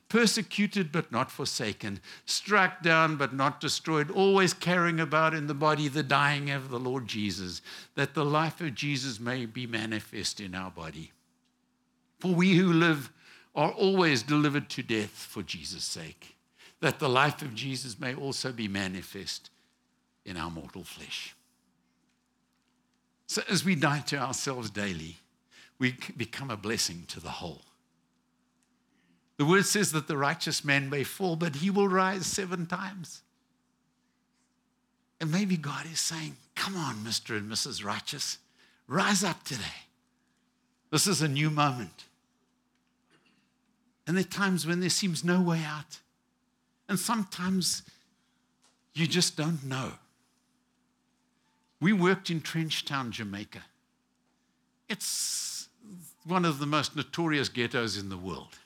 persecuted, 0.09 0.91
but 0.93 1.13
not 1.13 1.31
forsaken, 1.31 2.01
struck 2.25 2.83
down, 2.83 3.17
but 3.17 3.35
not 3.35 3.61
destroyed, 3.61 4.11
always 4.11 4.55
carrying 4.55 5.01
about 5.01 5.35
in 5.35 5.47
the 5.47 5.55
body 5.55 5.89
the 5.89 6.03
dying 6.03 6.51
of 6.51 6.71
the 6.71 6.79
Lord 6.79 7.07
Jesus, 7.07 7.61
that 7.95 8.15
the 8.15 8.25
life 8.25 8.61
of 8.61 8.75
Jesus 8.75 9.21
may 9.21 9.47
be 9.47 9.67
manifest 9.67 10.41
in 10.41 10.55
our 10.55 10.71
body. 10.71 11.13
For 12.21 12.35
we 12.35 12.57
who 12.57 12.73
live 12.73 13.11
are 13.59 13.73
always 13.73 14.23
delivered 14.23 14.71
to 14.71 14.85
death 14.85 15.11
for 15.11 15.43
Jesus' 15.43 15.83
sake, 15.83 16.37
that 16.79 17.01
the 17.01 17.09
life 17.09 17.43
of 17.43 17.57
Jesus 17.57 17.99
may 17.99 18.15
also 18.15 18.53
be 18.53 18.69
manifest 18.69 19.51
in 20.25 20.37
our 20.37 20.49
mortal 20.49 20.85
flesh. 20.85 21.35
So, 23.27 23.43
as 23.51 23.65
we 23.65 23.75
die 23.75 23.99
to 24.07 24.17
ourselves 24.17 24.71
daily, 24.71 25.17
we 25.81 25.97
become 26.17 26.51
a 26.51 26.57
blessing 26.57 27.03
to 27.09 27.19
the 27.19 27.31
whole. 27.31 27.63
The 29.39 29.45
word 29.45 29.67
says 29.67 29.91
that 29.91 30.07
the 30.07 30.17
righteous 30.17 30.65
man 30.65 30.89
may 30.89 31.03
fall, 31.03 31.35
but 31.35 31.57
he 31.57 31.69
will 31.69 31.89
rise 31.89 32.27
seven 32.27 32.65
times. 32.65 33.23
And 35.21 35.33
maybe 35.33 35.57
God 35.57 35.85
is 35.93 35.99
saying, 35.99 36.37
Come 36.55 36.77
on, 36.77 36.95
Mr. 36.99 37.37
and 37.37 37.51
Mrs. 37.51 37.85
Righteous, 37.85 38.39
rise 38.87 39.25
up 39.25 39.43
today. 39.43 39.65
This 40.93 41.09
is 41.09 41.23
a 41.23 41.29
new 41.29 41.51
moment. 41.51 42.05
And 44.09 44.17
there 44.17 44.25
are 44.25 44.29
times 44.29 44.67
when 44.67 44.81
there 44.81 44.89
seems 44.89 45.23
no 45.23 45.43
way 45.43 45.63
out. 45.63 46.01
And 46.89 46.99
sometimes 46.99 47.83
you 48.95 49.07
just 49.07 49.37
don't 49.37 49.63
know. 49.63 49.93
We 51.79 51.93
worked 51.93 52.31
in 52.31 52.41
Trenchtown, 52.41 53.11
Jamaica. 53.11 53.61
It's 54.89 55.69
one 56.25 56.47
of 56.47 56.59
the 56.59 56.67
most 56.67 56.97
notorious 56.97 57.51
ghettos 57.51 57.99
in 57.99 58.09
the 58.09 58.17
world. 58.17 58.57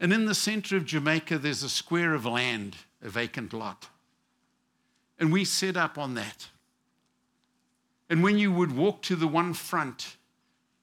And 0.00 0.14
in 0.14 0.24
the 0.24 0.34
center 0.34 0.78
of 0.78 0.86
Jamaica, 0.86 1.36
there's 1.36 1.62
a 1.62 1.68
square 1.68 2.14
of 2.14 2.24
land, 2.24 2.76
a 3.02 3.10
vacant 3.10 3.52
lot. 3.52 3.90
And 5.20 5.30
we 5.30 5.44
set 5.44 5.76
up 5.76 5.98
on 5.98 6.14
that. 6.14 6.48
And 8.08 8.22
when 8.22 8.38
you 8.38 8.50
would 8.50 8.74
walk 8.74 9.02
to 9.02 9.16
the 9.16 9.28
one 9.28 9.52
front, 9.52 10.16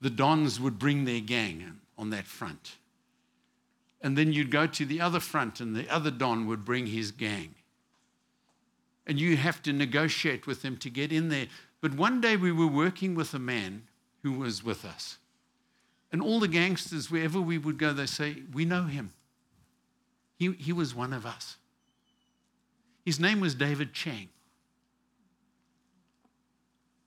the 0.02 0.12
Dons 0.12 0.60
would 0.60 0.78
bring 0.78 1.06
their 1.06 1.19
gang 1.19 1.80
on 1.98 2.12
that 2.12 2.28
front. 2.28 2.74
And 4.04 4.18
then 4.18 4.34
you'd 4.34 4.52
go 4.52 4.68
to 4.68 4.86
the 4.86 5.00
other 5.00 5.22
front, 5.22 5.62
and 5.62 5.74
the 5.74 5.89
other 5.89 6.12
Don 6.12 6.46
would 6.48 6.66
bring 6.66 6.88
his 6.88 7.12
gang. 7.12 7.56
And 9.08 9.20
you 9.20 9.38
have 9.38 9.63
to 9.63 9.72
negotiate 9.72 10.46
with 10.46 10.62
them 10.62 10.76
to 10.78 10.89
get 10.89 11.13
in 11.13 11.30
there. 11.30 11.48
But 11.80 11.96
one 11.96 12.20
day 12.20 12.36
we 12.36 12.52
were 12.52 12.68
working 12.68 13.16
with 13.16 13.34
a 13.34 13.39
man 13.39 13.84
who 14.22 14.34
was 14.34 14.63
with 14.63 14.84
us. 14.84 15.18
And 16.12 16.22
all 16.22 16.42
the 16.42 16.50
gangsters, 16.50 17.10
wherever 17.10 17.39
we 17.39 17.58
would 17.58 17.78
go, 17.78 17.94
they 17.94 18.06
say, 18.06 18.44
We 18.54 18.66
know 18.66 18.84
him. 18.84 19.13
He, 20.38 20.52
he 20.54 20.74
was 20.74 20.94
one 20.94 21.13
of 21.13 21.26
us. 21.26 21.56
His 23.06 23.20
name 23.20 23.39
was 23.39 23.56
David 23.56 23.94
Chang. 23.94 24.30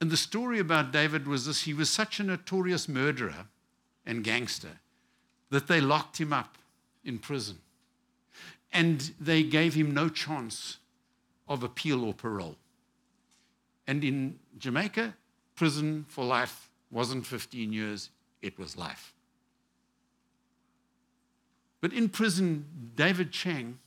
And 0.00 0.10
the 0.10 0.16
story 0.16 0.58
about 0.58 0.92
David 0.92 1.26
was 1.26 1.46
this 1.46 1.62
he 1.62 1.74
was 1.74 1.90
such 1.90 2.20
a 2.20 2.24
notorious 2.24 2.88
murderer 2.88 3.46
and 4.04 4.24
gangster 4.24 4.80
that 5.50 5.68
they 5.68 5.80
locked 5.80 6.20
him 6.20 6.32
up 6.32 6.56
in 7.06 7.18
prison. 7.18 7.58
And 8.72 9.12
they 9.20 9.42
gave 9.42 9.74
him 9.74 9.94
no 9.94 10.08
chance 10.08 10.78
of 11.48 11.62
appeal 11.62 12.04
or 12.04 12.12
parole. 12.12 12.56
And 13.86 14.02
in 14.02 14.38
Jamaica, 14.58 15.14
prison 15.54 16.04
for 16.08 16.24
life 16.24 16.68
wasn't 16.90 17.26
15 17.26 17.72
years, 17.72 18.10
it 18.42 18.58
was 18.58 18.76
life. 18.76 19.14
But 21.80 21.92
in 21.92 22.08
prison, 22.08 22.66
David 22.94 23.32
Chang 23.32 23.78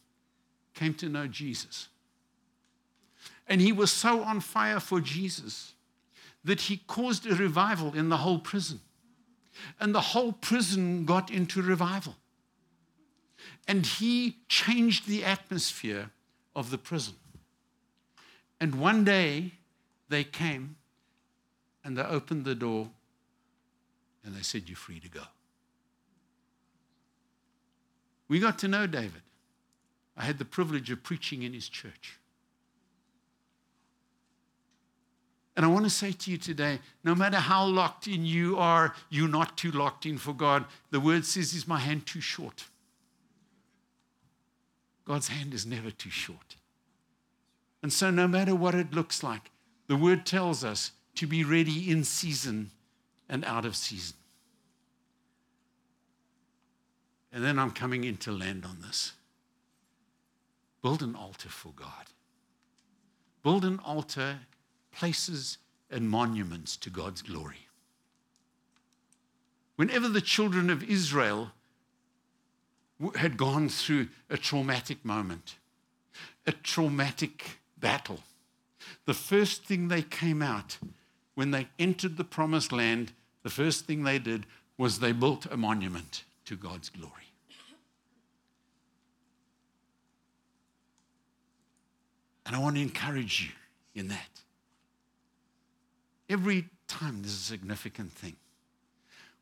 came 0.73 0.93
to 0.95 1.09
know 1.09 1.27
Jesus. 1.27 1.89
And 3.47 3.59
he 3.59 3.71
was 3.71 3.91
so 3.91 4.21
on 4.21 4.39
fire 4.39 4.79
for 4.79 5.01
Jesus 5.01 5.73
that 6.43 6.61
he 6.61 6.77
caused 6.87 7.25
a 7.25 7.35
revival 7.35 7.93
in 7.93 8.09
the 8.09 8.17
whole 8.17 8.39
prison. 8.39 8.79
And 9.79 9.93
the 9.93 10.01
whole 10.01 10.31
prison 10.31 11.05
got 11.05 11.29
into 11.29 11.61
revival. 11.61 12.15
And 13.69 13.85
he 13.85 14.37
changed 14.47 15.07
the 15.07 15.23
atmosphere 15.23 16.09
of 16.55 16.71
the 16.71 16.77
prison. 16.79 17.13
And 18.59 18.81
one 18.81 19.03
day 19.03 19.51
they 20.09 20.23
came 20.23 20.75
and 21.83 21.95
they 21.95 22.01
opened 22.01 22.45
the 22.45 22.55
door 22.55 22.89
and 24.25 24.35
they 24.35 24.41
said, 24.41 24.63
You're 24.65 24.75
free 24.75 24.99
to 24.99 25.07
go. 25.07 25.21
We 28.27 28.39
got 28.39 28.57
to 28.59 28.67
know 28.67 28.87
David. 28.87 29.21
I 30.17 30.23
had 30.23 30.39
the 30.39 30.45
privilege 30.45 30.89
of 30.89 31.03
preaching 31.03 31.43
in 31.43 31.53
his 31.53 31.69
church. 31.69 32.17
And 35.55 35.63
I 35.63 35.69
want 35.69 35.85
to 35.85 35.91
say 35.91 36.11
to 36.11 36.31
you 36.31 36.37
today 36.39 36.79
no 37.03 37.13
matter 37.13 37.37
how 37.37 37.67
locked 37.67 38.07
in 38.07 38.25
you 38.25 38.57
are, 38.57 38.95
you're 39.11 39.27
not 39.27 39.57
too 39.57 39.69
locked 39.69 40.07
in 40.07 40.17
for 40.17 40.33
God. 40.33 40.65
The 40.89 40.99
word 40.99 41.23
says, 41.23 41.53
Is 41.53 41.67
my 41.67 41.77
hand 41.77 42.07
too 42.07 42.21
short? 42.21 42.65
God's 45.09 45.29
hand 45.29 45.55
is 45.55 45.65
never 45.65 45.89
too 45.89 46.11
short. 46.11 46.55
And 47.81 47.91
so, 47.91 48.11
no 48.11 48.27
matter 48.27 48.53
what 48.53 48.75
it 48.75 48.93
looks 48.93 49.23
like, 49.23 49.49
the 49.87 49.95
word 49.95 50.23
tells 50.23 50.63
us 50.63 50.91
to 51.15 51.25
be 51.25 51.43
ready 51.43 51.89
in 51.89 52.03
season 52.03 52.69
and 53.27 53.43
out 53.43 53.65
of 53.65 53.75
season. 53.75 54.17
And 57.33 57.43
then 57.43 57.57
I'm 57.57 57.71
coming 57.71 58.03
in 58.03 58.17
to 58.17 58.31
land 58.31 58.65
on 58.65 58.81
this. 58.85 59.13
Build 60.83 61.01
an 61.01 61.15
altar 61.15 61.49
for 61.49 61.73
God. 61.75 62.05
Build 63.41 63.65
an 63.65 63.79
altar, 63.83 64.41
places, 64.91 65.57
and 65.89 66.07
monuments 66.07 66.77
to 66.77 66.91
God's 66.91 67.23
glory. 67.23 67.65
Whenever 69.75 70.07
the 70.07 70.21
children 70.21 70.69
of 70.69 70.83
Israel 70.83 71.49
had 73.15 73.37
gone 73.37 73.69
through 73.69 74.07
a 74.29 74.37
traumatic 74.37 75.03
moment, 75.05 75.55
a 76.45 76.51
traumatic 76.51 77.59
battle, 77.77 78.19
the 79.05 79.13
first 79.13 79.63
thing 79.63 79.87
they 79.87 80.01
came 80.01 80.41
out 80.41 80.77
when 81.35 81.51
they 81.51 81.67
entered 81.77 82.17
the 82.17 82.23
promised 82.23 82.71
land, 82.71 83.13
the 83.43 83.49
first 83.49 83.85
thing 83.85 84.03
they 84.03 84.19
did 84.19 84.45
was 84.77 84.99
they 84.99 85.11
built 85.11 85.45
a 85.45 85.57
monument 85.57 86.23
to 86.45 86.55
God's 86.55 86.89
glory. 86.89 87.13
And 92.45 92.55
I 92.55 92.59
want 92.59 92.75
to 92.75 92.81
encourage 92.81 93.41
you 93.41 94.01
in 94.01 94.07
that. 94.07 94.41
Every 96.29 96.65
time 96.87 97.21
there's 97.21 97.33
a 97.33 97.37
significant 97.37 98.11
thing. 98.11 98.35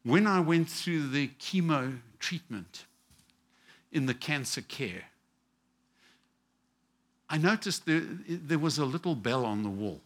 When 0.04 0.28
I 0.28 0.40
went 0.40 0.70
through 0.70 1.08
the 1.10 1.30
chemo 1.40 2.00
treatment 2.20 2.86
in 3.98 4.06
the 4.06 4.14
cancer 4.14 4.62
care, 4.62 5.06
I 7.30 7.38
noticed 7.38 7.86
there, 7.86 8.04
there 8.30 8.60
was 8.60 8.78
a 8.78 8.86
little 8.86 9.16
bell 9.16 9.44
on 9.44 9.64
the 9.64 9.70
wall. 9.70 10.00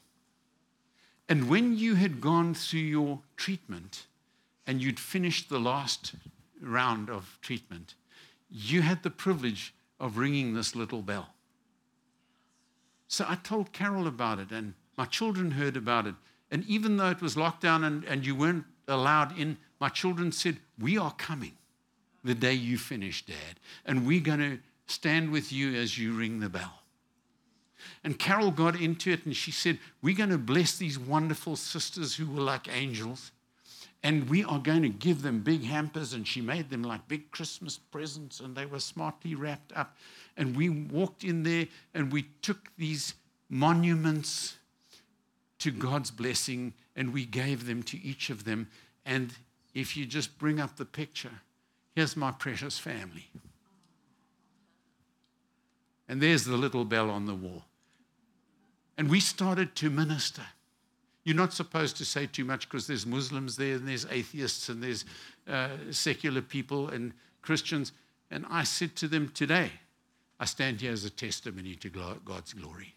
And 1.29 1.47
when 1.47 1.77
you 1.77 1.95
had 1.95 2.19
gone 2.19 2.55
through 2.55 2.79
your 2.79 3.19
treatment 3.37 4.07
and 4.65 4.81
you'd 4.81 4.99
finished 4.99 5.49
the 5.49 5.59
last 5.59 6.13
round 6.59 7.09
of 7.09 7.37
treatment, 7.41 7.93
you 8.49 8.81
had 8.81 9.03
the 9.03 9.11
privilege 9.11 9.73
of 9.99 10.17
ringing 10.17 10.53
this 10.53 10.75
little 10.75 11.01
bell. 11.01 11.29
So 13.07 13.25
I 13.27 13.35
told 13.35 13.71
Carol 13.71 14.07
about 14.07 14.39
it, 14.39 14.51
and 14.51 14.73
my 14.97 15.05
children 15.05 15.51
heard 15.51 15.77
about 15.77 16.07
it. 16.07 16.15
And 16.49 16.65
even 16.65 16.97
though 16.97 17.09
it 17.09 17.21
was 17.21 17.37
locked 17.37 17.61
down 17.61 17.83
and, 17.83 18.03
and 18.05 18.25
you 18.25 18.35
weren't 18.35 18.65
allowed 18.87 19.37
in, 19.37 19.57
my 19.79 19.89
children 19.89 20.31
said, 20.31 20.57
We 20.79 20.97
are 20.97 21.11
coming 21.11 21.53
the 22.23 22.35
day 22.35 22.53
you 22.53 22.77
finish, 22.77 23.25
Dad, 23.25 23.59
and 23.85 24.05
we're 24.05 24.21
going 24.21 24.39
to 24.39 24.59
stand 24.87 25.31
with 25.31 25.51
you 25.51 25.75
as 25.75 25.97
you 25.97 26.13
ring 26.13 26.39
the 26.39 26.49
bell. 26.49 26.81
And 28.03 28.17
Carol 28.17 28.51
got 28.51 28.79
into 28.79 29.11
it 29.11 29.25
and 29.25 29.35
she 29.35 29.51
said, 29.51 29.79
We're 30.01 30.15
going 30.15 30.29
to 30.29 30.37
bless 30.37 30.77
these 30.77 30.99
wonderful 30.99 31.55
sisters 31.55 32.15
who 32.15 32.27
were 32.27 32.41
like 32.41 32.67
angels. 32.75 33.31
And 34.03 34.27
we 34.29 34.43
are 34.43 34.57
going 34.57 34.81
to 34.81 34.89
give 34.89 35.21
them 35.21 35.41
big 35.41 35.63
hampers. 35.63 36.13
And 36.13 36.27
she 36.27 36.41
made 36.41 36.69
them 36.69 36.83
like 36.83 37.07
big 37.07 37.29
Christmas 37.31 37.77
presents, 37.77 38.39
and 38.39 38.55
they 38.55 38.65
were 38.65 38.79
smartly 38.79 39.35
wrapped 39.35 39.71
up. 39.75 39.95
And 40.37 40.55
we 40.55 40.69
walked 40.69 41.23
in 41.23 41.43
there 41.43 41.67
and 41.93 42.11
we 42.11 42.23
took 42.41 42.69
these 42.77 43.13
monuments 43.49 44.55
to 45.59 45.69
God's 45.69 46.09
blessing 46.09 46.73
and 46.95 47.13
we 47.13 47.25
gave 47.25 47.67
them 47.67 47.83
to 47.83 48.01
each 48.01 48.29
of 48.31 48.45
them. 48.45 48.67
And 49.05 49.33
if 49.75 49.95
you 49.95 50.05
just 50.05 50.39
bring 50.39 50.59
up 50.59 50.77
the 50.77 50.85
picture, 50.85 51.41
here's 51.95 52.15
my 52.15 52.31
precious 52.31 52.77
family. 52.77 53.27
And 56.07 56.21
there's 56.21 56.43
the 56.43 56.57
little 56.57 56.85
bell 56.85 57.09
on 57.09 57.25
the 57.25 57.35
wall. 57.35 57.63
And 58.97 59.09
we 59.09 59.19
started 59.19 59.75
to 59.75 59.89
minister. 59.89 60.43
You're 61.23 61.35
not 61.35 61.53
supposed 61.53 61.97
to 61.97 62.05
say 62.05 62.25
too 62.25 62.45
much 62.45 62.67
because 62.67 62.87
there's 62.87 63.05
Muslims 63.05 63.55
there 63.55 63.75
and 63.75 63.87
there's 63.87 64.05
atheists 64.09 64.69
and 64.69 64.83
there's 64.83 65.05
uh, 65.47 65.69
secular 65.91 66.41
people 66.41 66.89
and 66.89 67.13
Christians. 67.41 67.93
And 68.29 68.45
I 68.49 68.63
said 68.63 68.95
to 68.97 69.07
them 69.07 69.31
today, 69.33 69.71
I 70.39 70.45
stand 70.45 70.81
here 70.81 70.91
as 70.91 71.05
a 71.05 71.09
testimony 71.09 71.75
to 71.75 71.89
God's 72.25 72.53
glory. 72.53 72.95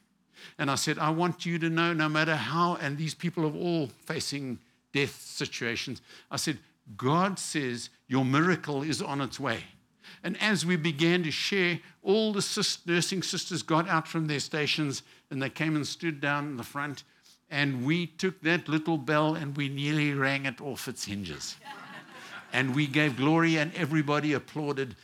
And 0.59 0.71
I 0.71 0.75
said, 0.75 0.99
I 0.99 1.11
want 1.11 1.47
you 1.47 1.59
to 1.59 1.71
know 1.71 1.93
no 1.93 2.09
matter 2.09 2.35
how, 2.35 2.77
and 2.77 2.97
these 2.99 3.15
people 3.15 3.45
are 3.45 3.55
all 3.55 3.89
facing 4.07 4.59
death 4.93 5.21
situations. 5.21 6.01
I 6.31 6.37
said, 6.37 6.59
God 6.97 7.39
says 7.39 7.91
your 8.07 8.25
miracle 8.25 8.83
is 8.83 9.01
on 9.01 9.21
its 9.21 9.41
way. 9.41 9.65
And 10.23 10.41
as 10.41 10.65
we 10.65 10.77
began 10.77 11.23
to 11.23 11.31
share, 11.31 11.81
all 12.03 12.33
the 12.33 12.79
nursing 12.87 13.23
sisters 13.23 13.63
got 13.63 13.89
out 13.89 14.09
from 14.09 14.27
their 14.27 14.41
stations 14.41 15.03
and 15.31 15.43
they 15.43 15.51
came 15.51 15.77
and 15.77 15.87
stood 15.87 16.21
down 16.21 16.47
in 16.47 16.57
the 16.57 16.63
front. 16.63 17.05
And 17.51 17.85
we 17.85 18.07
took 18.07 18.41
that 18.43 18.69
little 18.69 18.97
bell 18.97 19.35
and 19.35 19.57
we 19.57 19.69
nearly 19.69 20.13
rang 20.15 20.47
it 20.47 20.61
off 20.61 20.89
its 20.89 21.05
hinges. 21.05 21.57
and 22.53 22.75
we 22.75 22.87
gave 22.87 23.17
glory, 23.17 23.59
and 23.59 23.75
everybody 23.75 24.33
applauded 24.33 24.97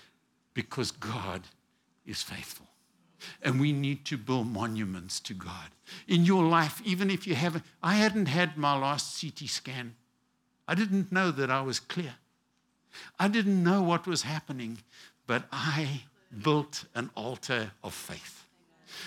because 0.55 0.91
God 0.91 1.43
is 2.07 2.23
faithful. 2.23 2.67
And 3.43 3.61
we 3.61 3.73
need 3.73 4.07
to 4.07 4.17
build 4.17 4.47
monuments 4.47 5.21
to 5.21 5.35
God. 5.35 5.71
In 6.09 6.25
your 6.25 6.45
life, 6.45 6.81
even 6.85 7.11
if 7.11 7.27
you 7.27 7.35
haven't, 7.35 7.65
I 7.83 7.95
hadn't 7.95 8.27
had 8.27 8.57
my 8.57 8.79
last 8.79 9.21
CT 9.21 9.49
scan. 9.49 9.97
I 10.71 10.75
didn't 10.75 11.11
know 11.11 11.31
that 11.33 11.51
I 11.51 11.61
was 11.61 11.81
clear. 11.81 12.15
I 13.19 13.29
didn't 13.29 13.63
know 13.63 13.83
what 13.83 14.07
was 14.07 14.23
happening 14.23 14.79
but 15.31 15.45
I 15.53 16.03
built 16.43 16.87
an 16.97 17.09
altar 17.15 17.71
of 17.85 17.95
faith. 17.95 18.49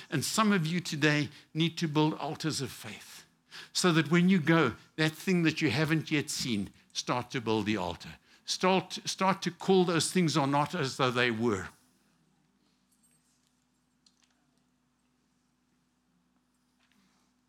And 0.10 0.24
some 0.24 0.54
of 0.54 0.66
you 0.66 0.80
today 0.80 1.28
need 1.54 1.78
to 1.80 1.88
build 1.90 2.14
altars 2.14 2.62
of 2.62 2.72
faith 2.72 3.26
so 3.74 3.92
that 3.92 4.10
when 4.10 4.30
you 4.30 4.40
go, 4.40 4.72
that 4.96 5.12
thing 5.12 5.44
that 5.44 5.62
you 5.62 5.70
haven't 5.70 6.12
yet 6.12 6.30
seen, 6.30 6.70
start 6.94 7.30
to 7.32 7.42
build 7.42 7.66
the 7.66 7.76
altar. 7.76 8.08
Start, 8.46 9.00
start 9.04 9.42
to 9.42 9.52
call 9.52 9.84
those 9.84 10.12
things 10.14 10.38
are 10.38 10.48
not 10.48 10.74
as 10.74 10.96
though 10.96 11.12
they 11.12 11.30
were. 11.30 11.68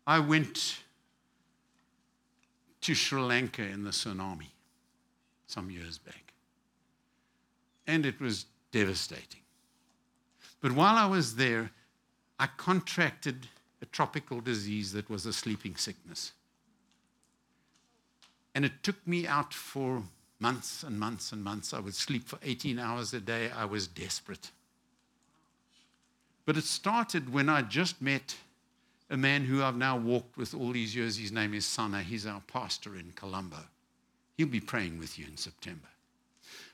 I 0.05 0.19
went 0.19 0.79
to 2.85 2.93
Sri 2.93 3.19
Lanka 3.19 3.63
in 3.63 3.83
the 3.83 3.89
tsunami 3.89 4.51
some 5.47 5.71
years 5.71 5.97
back. 5.97 6.33
And 7.87 8.05
it 8.05 8.21
was 8.21 8.45
devastating. 8.71 9.41
But 10.61 10.71
while 10.71 10.95
I 10.95 11.07
was 11.07 11.35
there, 11.35 11.71
I 12.37 12.45
contracted 12.45 13.47
a 13.81 13.87
tropical 13.87 14.39
disease 14.39 14.91
that 14.91 15.09
was 15.09 15.25
a 15.25 15.33
sleeping 15.33 15.75
sickness. 15.75 16.33
And 18.53 18.63
it 18.63 18.83
took 18.83 19.07
me 19.07 19.25
out 19.25 19.51
for 19.51 20.03
months 20.39 20.83
and 20.83 20.99
months 20.99 21.31
and 21.31 21.43
months. 21.43 21.73
I 21.73 21.79
would 21.79 21.95
sleep 21.95 22.27
for 22.27 22.37
18 22.43 22.77
hours 22.77 23.15
a 23.15 23.19
day. 23.19 23.49
I 23.49 23.65
was 23.65 23.87
desperate. 23.87 24.51
But 26.45 26.55
it 26.55 26.65
started 26.65 27.33
when 27.33 27.49
I 27.49 27.63
just 27.63 27.99
met 27.99 28.35
a 29.09 29.17
man 29.17 29.43
who 29.43 29.63
I've 29.63 29.77
now 29.77 29.97
walked 29.97 30.37
with 30.37 30.53
all 30.53 30.71
these 30.71 30.95
years. 30.95 31.17
His 31.17 31.31
name 31.31 31.53
is 31.53 31.65
Sana. 31.65 32.01
He's 32.01 32.25
our 32.25 32.41
pastor 32.47 32.95
in 32.95 33.11
Colombo. 33.15 33.59
He'll 34.37 34.47
be 34.47 34.59
praying 34.59 34.99
with 34.99 35.19
you 35.19 35.25
in 35.27 35.37
September. 35.37 35.87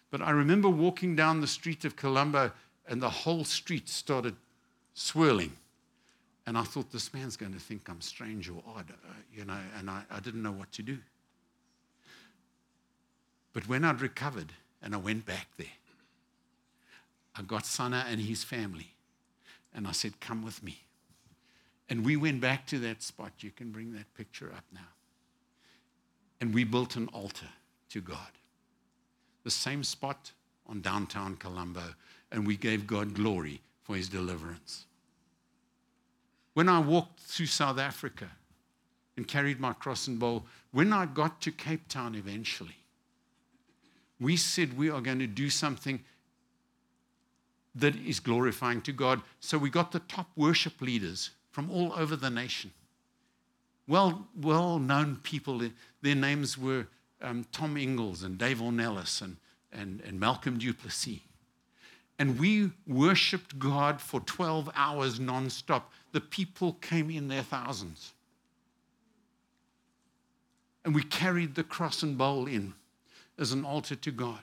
But 0.10 0.22
I 0.22 0.32
remember 0.32 0.70
walking 0.70 1.16
down 1.16 1.42
the 1.42 1.48
street 1.48 1.86
of 1.86 1.96
Colombo 1.96 2.52
and 2.88 3.02
the 3.02 3.10
whole 3.10 3.44
street 3.44 3.88
started 3.88 4.36
swirling. 4.94 5.54
And 6.46 6.58
I 6.58 6.64
thought, 6.64 6.92
this 6.92 7.14
man's 7.14 7.38
going 7.38 7.54
to 7.54 7.60
think 7.60 7.88
I'm 7.88 8.02
strange 8.02 8.50
or 8.50 8.64
odd, 8.76 8.90
uh, 8.90 9.14
you 9.34 9.46
know, 9.46 9.60
and 9.78 9.90
I, 9.90 10.04
I 10.10 10.20
didn't 10.20 10.42
know 10.42 10.52
what 10.52 10.72
to 10.74 10.82
do. 10.82 10.98
But 13.54 13.68
when 13.68 13.84
I'd 13.84 14.02
recovered 14.02 14.54
and 14.82 14.96
I 14.96 14.98
went 14.98 15.26
back 15.26 15.48
there, 15.58 15.68
I 17.36 17.44
got 17.44 17.66
Sana 17.66 18.06
and 18.10 18.20
his 18.20 18.44
family. 18.44 18.94
And 19.74 19.88
I 19.88 19.92
said, 19.92 20.20
Come 20.20 20.44
with 20.44 20.64
me. 20.64 20.82
And 21.92 22.04
we 22.04 22.16
went 22.16 22.42
back 22.42 22.66
to 22.68 22.80
that 22.80 23.04
spot. 23.04 23.34
You 23.42 23.52
can 23.52 23.72
bring 23.72 23.94
that 23.94 24.12
picture 24.16 24.52
up 24.56 24.64
now. 24.74 24.80
And 26.40 26.54
we 26.54 26.64
built 26.64 26.96
an 26.96 27.08
altar 27.10 27.50
to 27.90 28.02
God 28.02 28.18
the 29.44 29.52
same 29.52 29.84
spot 29.84 30.32
on 30.68 30.82
downtown 30.82 31.36
Colombo, 31.36 31.84
and 32.32 32.46
we 32.46 32.56
gave 32.56 32.88
God 32.88 33.14
glory 33.14 33.62
for 33.84 33.96
his 33.96 34.08
deliverance. 34.08 34.86
When 36.54 36.70
I 36.70 36.80
walked 36.80 37.20
through 37.20 37.48
South 37.48 37.80
Africa 37.80 38.30
and 39.18 39.28
carried 39.28 39.60
my 39.60 39.74
cross 39.74 40.08
and 40.08 40.20
bowl, 40.20 40.46
when 40.72 40.94
I 40.94 41.06
got 41.06 41.42
to 41.42 41.52
Cape 41.52 41.88
Town 41.88 42.16
eventually, 42.16 42.78
we 44.20 44.38
said 44.38 44.78
we 44.78 44.90
are 44.90 45.02
going 45.02 45.20
to 45.20 45.28
do 45.28 45.50
something 45.50 46.02
that 47.74 47.96
is 47.96 48.20
glorifying 48.20 48.82
to 48.82 48.92
God. 48.92 49.22
So 49.40 49.58
we 49.58 49.70
got 49.70 49.92
the 49.92 50.00
top 50.00 50.30
worship 50.36 50.82
leaders 50.82 51.32
from 51.52 51.70
all 51.70 51.94
over 51.94 52.16
the 52.16 52.30
nation. 52.30 52.72
Well, 53.88 54.28
well 54.40 54.80
known 54.80 55.18
people, 55.24 55.62
their 56.02 56.16
names 56.16 56.58
were 56.58 56.88
um, 57.22 57.46
Tom 57.52 57.78
Ingalls 57.78 58.24
and 58.24 58.38
Dave 58.38 58.60
Ornelas 58.60 59.22
and, 59.22 59.38
and, 59.72 60.02
and 60.02 60.20
Malcolm 60.20 60.58
du 60.58 60.74
Plessis. 60.74 61.20
And 62.18 62.40
we 62.40 62.72
worshiped 62.88 63.58
God 63.58 64.00
for 64.00 64.22
12 64.22 64.70
hours 64.76 65.20
nonstop. 65.20 65.84
The 66.12 66.22
people 66.22 66.74
came 66.74 67.10
in 67.10 67.28
their 67.28 67.42
thousands. 67.42 68.14
And 70.86 70.96
we 70.96 71.04
carried 71.04 71.56
the 71.56 71.64
cross 71.64 72.04
and 72.04 72.18
bowl 72.18 72.48
in 72.48 72.74
as 73.38 73.52
an 73.52 73.66
altar 73.66 73.96
to 73.96 74.12
God. 74.12 74.40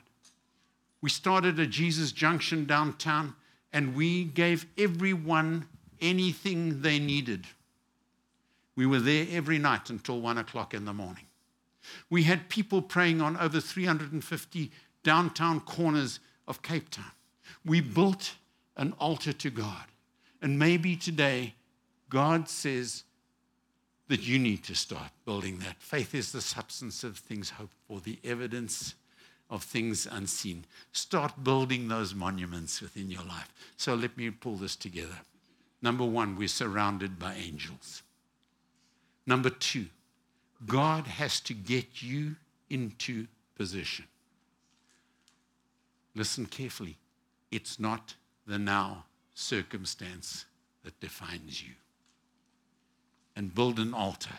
We 1.01 1.09
started 1.09 1.57
a 1.59 1.65
Jesus 1.65 2.11
Junction 2.11 2.65
downtown 2.65 3.35
and 3.71 3.95
we 3.95 4.25
gave 4.25 4.65
everyone 4.77 5.67
anything 6.01 6.81
they 6.81 6.99
needed. 6.99 7.45
We 8.75 8.85
were 8.85 8.99
there 8.99 9.27
every 9.31 9.57
night 9.57 9.89
until 9.89 10.21
one 10.21 10.37
o'clock 10.37 10.73
in 10.73 10.85
the 10.85 10.93
morning. 10.93 11.25
We 12.09 12.23
had 12.23 12.49
people 12.49 12.81
praying 12.81 13.21
on 13.21 13.37
over 13.37 13.59
350 13.59 14.71
downtown 15.03 15.59
corners 15.61 16.19
of 16.47 16.61
Cape 16.61 16.89
Town. 16.89 17.11
We 17.65 17.81
built 17.81 18.35
an 18.77 18.93
altar 18.99 19.33
to 19.33 19.49
God. 19.49 19.85
And 20.41 20.57
maybe 20.57 20.95
today, 20.95 21.55
God 22.09 22.47
says 22.47 23.03
that 24.07 24.25
you 24.25 24.39
need 24.39 24.63
to 24.63 24.75
start 24.75 25.11
building 25.25 25.59
that. 25.59 25.75
Faith 25.79 26.15
is 26.15 26.31
the 26.31 26.41
substance 26.41 27.03
of 27.03 27.17
things 27.17 27.51
hoped 27.51 27.75
for, 27.87 27.99
the 27.99 28.17
evidence 28.23 28.95
of 29.49 29.63
things 29.63 30.07
unseen. 30.09 30.65
Start 30.91 31.43
building 31.43 31.87
those 31.87 32.13
monuments 32.13 32.81
within 32.81 33.09
your 33.09 33.23
life. 33.23 33.53
So 33.77 33.93
let 33.95 34.17
me 34.17 34.29
pull 34.29 34.55
this 34.55 34.75
together. 34.75 35.19
Number 35.81 36.05
one, 36.05 36.35
we're 36.35 36.47
surrounded 36.47 37.17
by 37.17 37.35
angels. 37.35 38.03
Number 39.25 39.49
two, 39.49 39.85
God 40.65 41.07
has 41.07 41.39
to 41.41 41.53
get 41.53 42.01
you 42.01 42.35
into 42.69 43.27
position. 43.55 44.05
Listen 46.15 46.45
carefully. 46.45 46.97
It's 47.51 47.79
not 47.79 48.15
the 48.45 48.59
now 48.59 49.05
circumstance 49.33 50.45
that 50.83 50.99
defines 50.99 51.63
you. 51.63 51.73
And 53.35 53.55
build 53.55 53.79
an 53.79 53.93
altar 53.93 54.35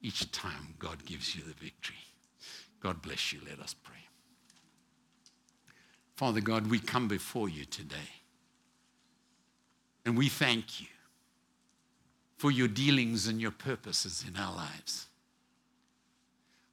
each 0.00 0.32
time 0.32 0.74
God 0.78 1.04
gives 1.04 1.36
you 1.36 1.42
the 1.42 1.54
victory. 1.54 1.96
God 2.80 3.00
bless 3.00 3.32
you. 3.32 3.38
Let 3.48 3.60
us 3.60 3.74
pray. 3.74 3.94
Father 6.16 6.40
God, 6.40 6.68
we 6.68 6.80
come 6.80 7.06
before 7.06 7.48
you 7.48 7.64
today. 7.64 8.21
And 10.04 10.16
we 10.16 10.28
thank 10.28 10.80
you 10.80 10.88
for 12.36 12.50
your 12.50 12.68
dealings 12.68 13.28
and 13.28 13.40
your 13.40 13.52
purposes 13.52 14.24
in 14.26 14.36
our 14.36 14.54
lives. 14.54 15.06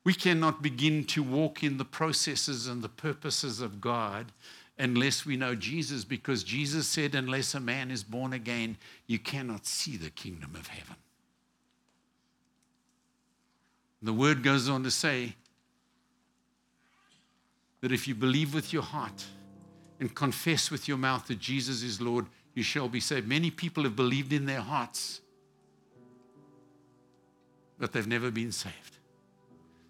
We 0.03 0.13
cannot 0.13 0.63
begin 0.63 1.03
to 1.05 1.21
walk 1.21 1.63
in 1.63 1.77
the 1.77 1.85
processes 1.85 2.65
and 2.65 2.81
the 2.81 2.89
purposes 2.89 3.61
of 3.61 3.79
God 3.79 4.31
unless 4.79 5.25
we 5.25 5.35
know 5.35 5.53
Jesus, 5.55 6.05
because 6.05 6.43
Jesus 6.43 6.87
said, 6.87 7.13
Unless 7.13 7.53
a 7.53 7.59
man 7.59 7.91
is 7.91 8.03
born 8.03 8.31
again, 8.33 8.77
you 9.07 9.19
cannot 9.19 9.65
see 9.65 9.97
the 9.97 10.09
kingdom 10.09 10.55
of 10.55 10.67
heaven. 10.67 10.95
The 14.01 14.13
word 14.13 14.41
goes 14.41 14.69
on 14.69 14.83
to 14.83 14.91
say 14.91 15.35
that 17.81 17.91
if 17.91 18.07
you 18.07 18.15
believe 18.15 18.53
with 18.53 18.71
your 18.71 18.81
heart 18.81 19.25
and 19.99 20.15
confess 20.15 20.71
with 20.71 20.87
your 20.87 20.97
mouth 20.97 21.27
that 21.27 21.39
Jesus 21.39 21.83
is 21.83 21.99
Lord, 21.99 22.25
you 22.53 22.63
shall 22.63 22.89
be 22.89 22.99
saved. 22.99 23.27
Many 23.27 23.51
people 23.51 23.83
have 23.83 23.95
believed 23.95 24.33
in 24.33 24.45
their 24.45 24.61
hearts, 24.61 25.21
but 27.77 27.93
they've 27.93 28.07
never 28.07 28.31
been 28.31 28.51
saved. 28.51 28.97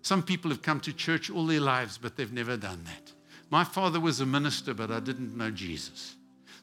Some 0.02 0.24
people 0.24 0.52
have 0.52 0.62
come 0.62 0.80
to 0.82 0.94
church 0.94 1.30
all 1.30 1.46
their 1.46 1.60
lives, 1.60 1.98
but 1.98 2.16
they've 2.16 2.32
never 2.32 2.58
done 2.58 2.84
that. 2.86 3.14
My 3.50 3.64
father 3.64 4.00
was 4.00 4.20
a 4.20 4.26
minister, 4.26 4.74
but 4.74 4.92
I 4.92 5.00
didn't 5.00 5.36
know 5.36 5.52
Jesus. 5.52 6.16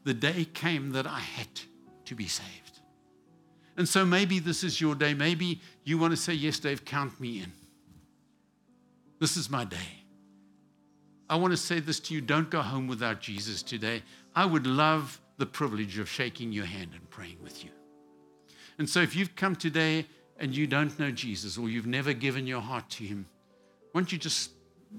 The 0.05 0.14
day 0.14 0.44
came 0.44 0.92
that 0.92 1.07
I 1.07 1.18
had 1.18 1.49
to 2.05 2.14
be 2.14 2.28
saved. 2.28 2.80
And 3.76 3.88
so 3.88 4.07
maybe 4.07 4.38
this 4.38 4.64
is 4.64 4.80
your 4.80 4.94
day. 4.94 5.12
Maybe 5.12 5.61
you 5.84 5.99
want 5.99 6.12
to 6.12 6.16
say, 6.16 6.32
Yes, 6.32 6.59
Dave, 6.59 6.84
count 6.84 7.20
me 7.20 7.40
in. 7.40 7.53
This 9.18 9.36
is 9.36 9.51
my 9.51 9.64
day. 9.64 10.05
I 11.28 11.36
want 11.36 11.53
to 11.53 11.57
say 11.57 11.80
this 11.80 11.99
to 12.01 12.14
you 12.14 12.20
don't 12.20 12.49
go 12.51 12.62
home 12.62 12.86
without 12.86 13.20
Jesus 13.20 13.62
today. 13.62 14.03
I 14.34 14.47
would 14.47 14.66
love 14.66 15.20
the 15.39 15.47
privilege 15.47 15.99
of 15.99 16.09
shaking 16.09 16.53
your 16.53 16.64
hand 16.64 16.91
and 16.95 17.09
praying 17.11 17.39
with 17.43 17.64
you. 17.64 17.70
And 18.78 18.89
so 18.89 19.01
if 19.01 19.16
you've 19.16 19.37
come 19.37 19.57
today 19.57 20.07
and 20.39 20.55
you 20.55 20.66
don't 20.66 20.99
know 20.99 21.11
Jesus 21.11 21.57
or 21.59 21.68
you've 21.68 21.87
never 21.87 22.12
given 22.12 22.47
your 22.47 22.61
heart 22.61 22.89
to 22.91 23.05
him, 23.05 23.26
why 23.93 24.01
don't 24.01 24.12
you 24.12 24.18
just 24.18 24.51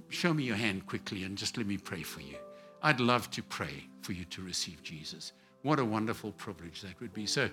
show 0.09 0.33
me 0.33 0.43
your 0.43 0.55
hand 0.55 0.85
quickly 0.85 1.23
and 1.23 1.37
just 1.37 1.57
let 1.57 1.67
me 1.67 1.77
pray 1.77 2.03
for 2.03 2.21
you? 2.21 2.37
I'd 2.81 2.99
love 2.99 3.29
to 3.31 3.43
pray 3.43 3.85
for 4.01 4.13
you 4.13 4.25
to 4.25 4.41
receive 4.41 4.81
Jesus. 4.83 5.33
What 5.63 5.79
a 5.79 5.85
wonderful 5.85 6.31
privilege 6.33 6.81
that 6.81 6.99
would 7.01 7.13
be. 7.13 7.25
So 7.25 7.49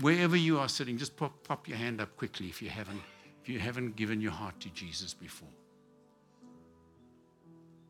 wherever 0.00 0.36
you 0.36 0.58
are 0.58 0.68
sitting, 0.68 0.98
just 0.98 1.16
pop, 1.16 1.32
pop 1.46 1.68
your 1.68 1.78
hand 1.78 2.00
up 2.00 2.16
quickly 2.16 2.46
if 2.46 2.62
you 2.62 2.68
haven't 2.68 3.00
if 3.42 3.48
you 3.48 3.60
haven't 3.60 3.94
given 3.94 4.20
your 4.20 4.32
heart 4.32 4.58
to 4.58 4.68
Jesus 4.70 5.14
before. 5.14 5.48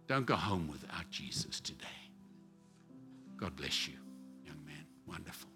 Don't 0.07 0.26
go 0.26 0.36
home 0.36 0.68
without 0.68 1.11
Jesus 1.11 1.61
today. 1.61 1.86
God 3.38 3.57
bless 3.57 3.88
you. 3.88 3.94
Wonderful. 5.07 5.50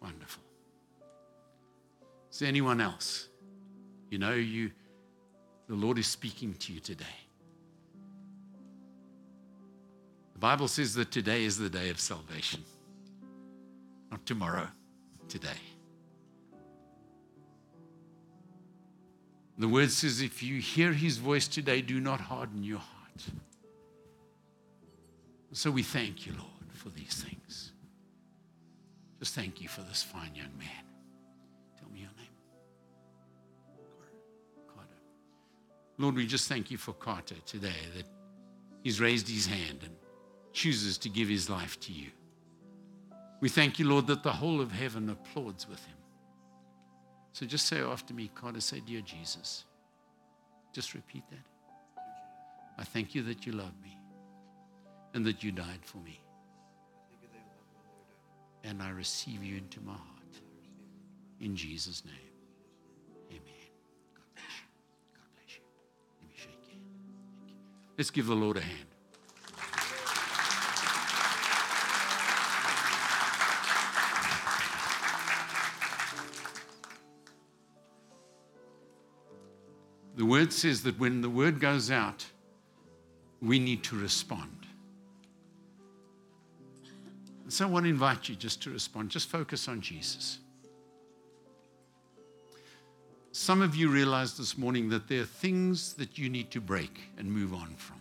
Wonderful. 0.00 0.42
Is 2.30 2.38
there 2.38 2.48
anyone 2.48 2.80
else? 2.80 3.28
You 4.10 4.18
know, 4.18 4.32
you, 4.32 4.70
the 5.68 5.74
Lord 5.74 5.98
is 5.98 6.06
speaking 6.06 6.54
to 6.54 6.72
you 6.72 6.80
today. 6.80 7.04
The 10.32 10.38
Bible 10.38 10.68
says 10.68 10.94
that 10.94 11.10
today 11.10 11.44
is 11.44 11.58
the 11.58 11.70
day 11.70 11.90
of 11.90 12.00
salvation. 12.00 12.64
Not 14.10 14.24
tomorrow, 14.26 14.68
today. 15.28 15.48
The 19.58 19.68
word 19.68 19.90
says, 19.90 20.20
if 20.20 20.42
you 20.42 20.60
hear 20.60 20.92
his 20.92 21.18
voice 21.18 21.46
today, 21.46 21.82
do 21.82 22.00
not 22.00 22.20
harden 22.20 22.64
your 22.64 22.78
heart. 22.78 23.26
So 25.52 25.70
we 25.70 25.82
thank 25.82 26.26
you, 26.26 26.32
Lord, 26.32 26.72
for 26.72 26.88
these 26.88 27.22
things. 27.22 27.71
Just 29.22 29.36
thank 29.36 29.60
you 29.60 29.68
for 29.68 29.82
this 29.82 30.02
fine 30.02 30.34
young 30.34 30.50
man. 30.58 30.84
Tell 31.78 31.88
me 31.90 32.00
your 32.00 32.10
name. 32.18 32.26
Carter. 34.66 34.98
Lord, 35.96 36.16
we 36.16 36.26
just 36.26 36.48
thank 36.48 36.72
you 36.72 36.76
for 36.76 36.92
Carter 36.92 37.36
today 37.46 37.86
that 37.94 38.06
he's 38.82 39.00
raised 39.00 39.28
his 39.28 39.46
hand 39.46 39.78
and 39.84 39.94
chooses 40.52 40.98
to 40.98 41.08
give 41.08 41.28
his 41.28 41.48
life 41.48 41.78
to 41.82 41.92
you. 41.92 42.08
We 43.40 43.48
thank 43.48 43.78
you, 43.78 43.88
Lord, 43.88 44.08
that 44.08 44.24
the 44.24 44.32
whole 44.32 44.60
of 44.60 44.72
heaven 44.72 45.08
applauds 45.08 45.68
with 45.68 45.78
him. 45.86 45.98
So 47.32 47.46
just 47.46 47.68
say 47.68 47.78
after 47.78 48.12
me, 48.12 48.28
Carter, 48.34 48.60
say, 48.60 48.80
Dear 48.80 49.02
Jesus. 49.02 49.66
Just 50.72 50.94
repeat 50.94 51.22
that. 51.30 52.02
I 52.76 52.82
thank 52.82 53.14
you 53.14 53.22
that 53.22 53.46
you 53.46 53.52
love 53.52 53.80
me 53.84 53.96
and 55.14 55.24
that 55.26 55.44
you 55.44 55.52
died 55.52 55.84
for 55.84 55.98
me. 55.98 56.20
And 58.64 58.82
I 58.82 58.90
receive 58.90 59.42
you 59.42 59.56
into 59.58 59.80
my 59.80 59.92
heart. 59.92 60.08
In 61.40 61.56
Jesus' 61.56 62.04
name. 62.04 62.14
Amen. 63.30 63.42
God 64.14 64.24
bless 64.34 64.46
you. 64.56 64.80
God 65.14 65.24
bless 65.34 65.56
you. 65.56 65.62
Let 66.20 66.28
me 66.28 66.34
shake. 66.36 66.78
Let's 67.98 68.10
give 68.10 68.26
the 68.26 68.36
Lord 68.36 68.56
a 68.56 68.60
hand. 68.60 68.86
The 80.14 80.26
word 80.26 80.52
says 80.52 80.82
that 80.84 81.00
when 81.00 81.20
the 81.20 81.30
word 81.30 81.58
goes 81.58 81.90
out, 81.90 82.26
we 83.40 83.58
need 83.58 83.82
to 83.84 83.96
respond. 83.96 84.66
So 87.52 87.66
I 87.66 87.68
want 87.68 87.84
to 87.84 87.90
invite 87.90 88.30
you 88.30 88.34
just 88.34 88.62
to 88.62 88.70
respond. 88.70 89.10
Just 89.10 89.28
focus 89.28 89.68
on 89.68 89.82
Jesus. 89.82 90.38
Some 93.32 93.60
of 93.60 93.76
you 93.76 93.90
realize 93.90 94.38
this 94.38 94.56
morning 94.56 94.88
that 94.88 95.06
there 95.06 95.20
are 95.20 95.26
things 95.26 95.92
that 95.94 96.16
you 96.16 96.30
need 96.30 96.50
to 96.52 96.62
break 96.62 96.98
and 97.18 97.30
move 97.30 97.52
on 97.52 97.74
from. 97.76 98.00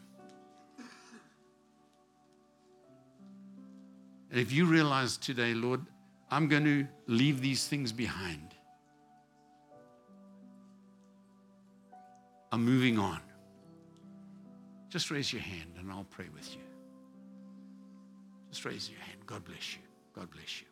And 4.32 4.40
if 4.40 4.54
you 4.54 4.68
realize 4.68 5.18
today, 5.18 5.54
Lord, 5.54 5.82
I'm 6.30 6.48
going 6.48 6.64
to 6.64 6.88
leave 7.08 7.42
these 7.42 7.68
things 7.68 7.92
behind, 7.92 8.56
I'm 12.54 12.64
moving 12.64 12.98
on. 12.98 13.20
Just 14.88 15.12
raise 15.12 15.34
your 15.34 15.42
hand 15.42 15.74
and 15.78 15.92
I'll 15.92 16.08
pray 16.10 16.28
with 16.34 16.56
you. 16.56 16.71
Just 18.52 18.66
raise 18.66 18.90
your 18.90 19.00
hand. 19.00 19.20
God 19.26 19.44
bless 19.46 19.76
you. 19.76 19.82
God 20.14 20.30
bless 20.30 20.62
you. 20.62 20.68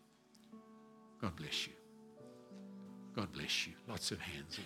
God 1.22 1.36
bless 1.36 1.66
you. 1.68 1.74
God 3.16 3.32
bless 3.32 3.68
you. 3.68 3.74
Lots 3.88 4.12
of 4.12 4.20
hands. 4.20 4.60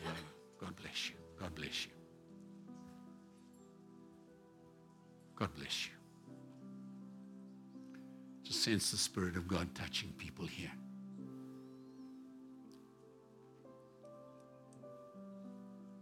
God 0.59 0.75
bless 0.75 1.09
you. 1.09 1.15
God 1.39 1.55
bless 1.55 1.85
you. 1.85 1.91
God 5.35 5.49
bless 5.55 5.85
you. 5.85 5.91
Just 8.43 8.63
sense 8.63 8.91
the 8.91 8.97
Spirit 8.97 9.37
of 9.37 9.47
God 9.47 9.73
touching 9.75 10.11
people 10.17 10.45
here. 10.45 10.71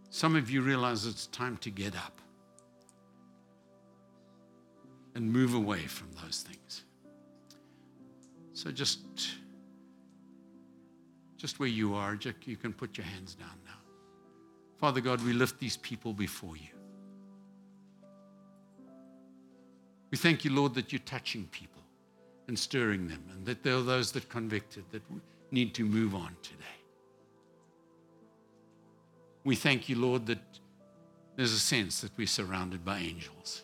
Some 0.09 0.35
of 0.35 0.49
you 0.49 0.61
realize 0.61 1.05
it's 1.05 1.27
time 1.27 1.57
to 1.57 1.69
get 1.69 1.95
up 1.95 2.19
and 5.15 5.31
move 5.31 5.53
away 5.53 5.79
from 5.79 6.09
those 6.23 6.45
things. 6.47 6.83
So 8.61 8.69
just, 8.69 8.99
just 11.35 11.59
where 11.59 11.67
you 11.67 11.95
are, 11.95 12.15
you 12.45 12.55
can 12.57 12.73
put 12.73 12.95
your 12.95 13.07
hands 13.07 13.33
down 13.33 13.57
now. 13.65 13.79
Father 14.77 15.01
God, 15.01 15.19
we 15.25 15.33
lift 15.33 15.59
these 15.59 15.77
people 15.77 16.13
before 16.13 16.55
you. 16.55 16.69
We 20.11 20.17
thank 20.19 20.45
you, 20.45 20.51
Lord, 20.51 20.75
that 20.75 20.91
you're 20.91 20.99
touching 20.99 21.47
people 21.51 21.81
and 22.47 22.59
stirring 22.59 23.07
them, 23.07 23.23
and 23.31 23.43
that 23.47 23.63
there 23.63 23.77
are 23.77 23.81
those 23.81 24.11
that 24.11 24.29
convicted 24.29 24.83
that 24.91 25.01
need 25.49 25.73
to 25.73 25.83
move 25.83 26.13
on 26.13 26.35
today. 26.43 26.77
We 29.43 29.55
thank 29.55 29.89
you, 29.89 29.95
Lord, 29.95 30.27
that 30.27 30.59
there's 31.35 31.53
a 31.53 31.59
sense 31.59 32.01
that 32.01 32.11
we're 32.15 32.27
surrounded 32.27 32.85
by 32.85 32.99
angels. 32.99 33.63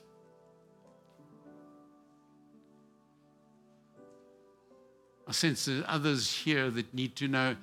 I 5.28 5.32
sense 5.34 5.66
there 5.66 5.82
are 5.82 5.90
others 5.96 6.32
here 6.32 6.70
that 6.72 6.94
need 6.94 7.16
to 7.18 7.28
know 7.28 7.56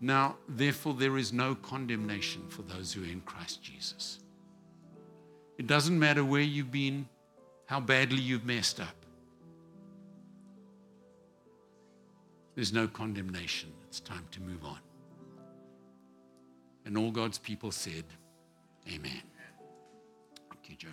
now, 0.00 0.36
therefore, 0.48 0.94
there 0.94 1.18
is 1.18 1.32
no 1.32 1.54
condemnation 1.54 2.48
for 2.48 2.62
those 2.62 2.92
who 2.92 3.02
are 3.02 3.06
in 3.06 3.20
Christ 3.20 3.62
Jesus. 3.62 4.18
It 5.58 5.66
doesn't 5.66 5.98
matter 5.98 6.24
where 6.24 6.40
you've 6.40 6.70
been, 6.70 7.06
how 7.66 7.80
badly 7.80 8.20
you've 8.20 8.46
messed 8.46 8.80
up. 8.80 8.96
There's 12.54 12.72
no 12.72 12.88
condemnation. 12.88 13.72
It's 13.86 14.00
time 14.00 14.26
to 14.32 14.40
move 14.40 14.64
on. 14.64 14.78
And 16.86 16.96
all 16.96 17.10
God's 17.10 17.38
people 17.38 17.70
said, 17.70 18.04
Amen. 18.88 19.22
Thank 20.50 20.70
you, 20.70 20.76
Joe. 20.76 20.88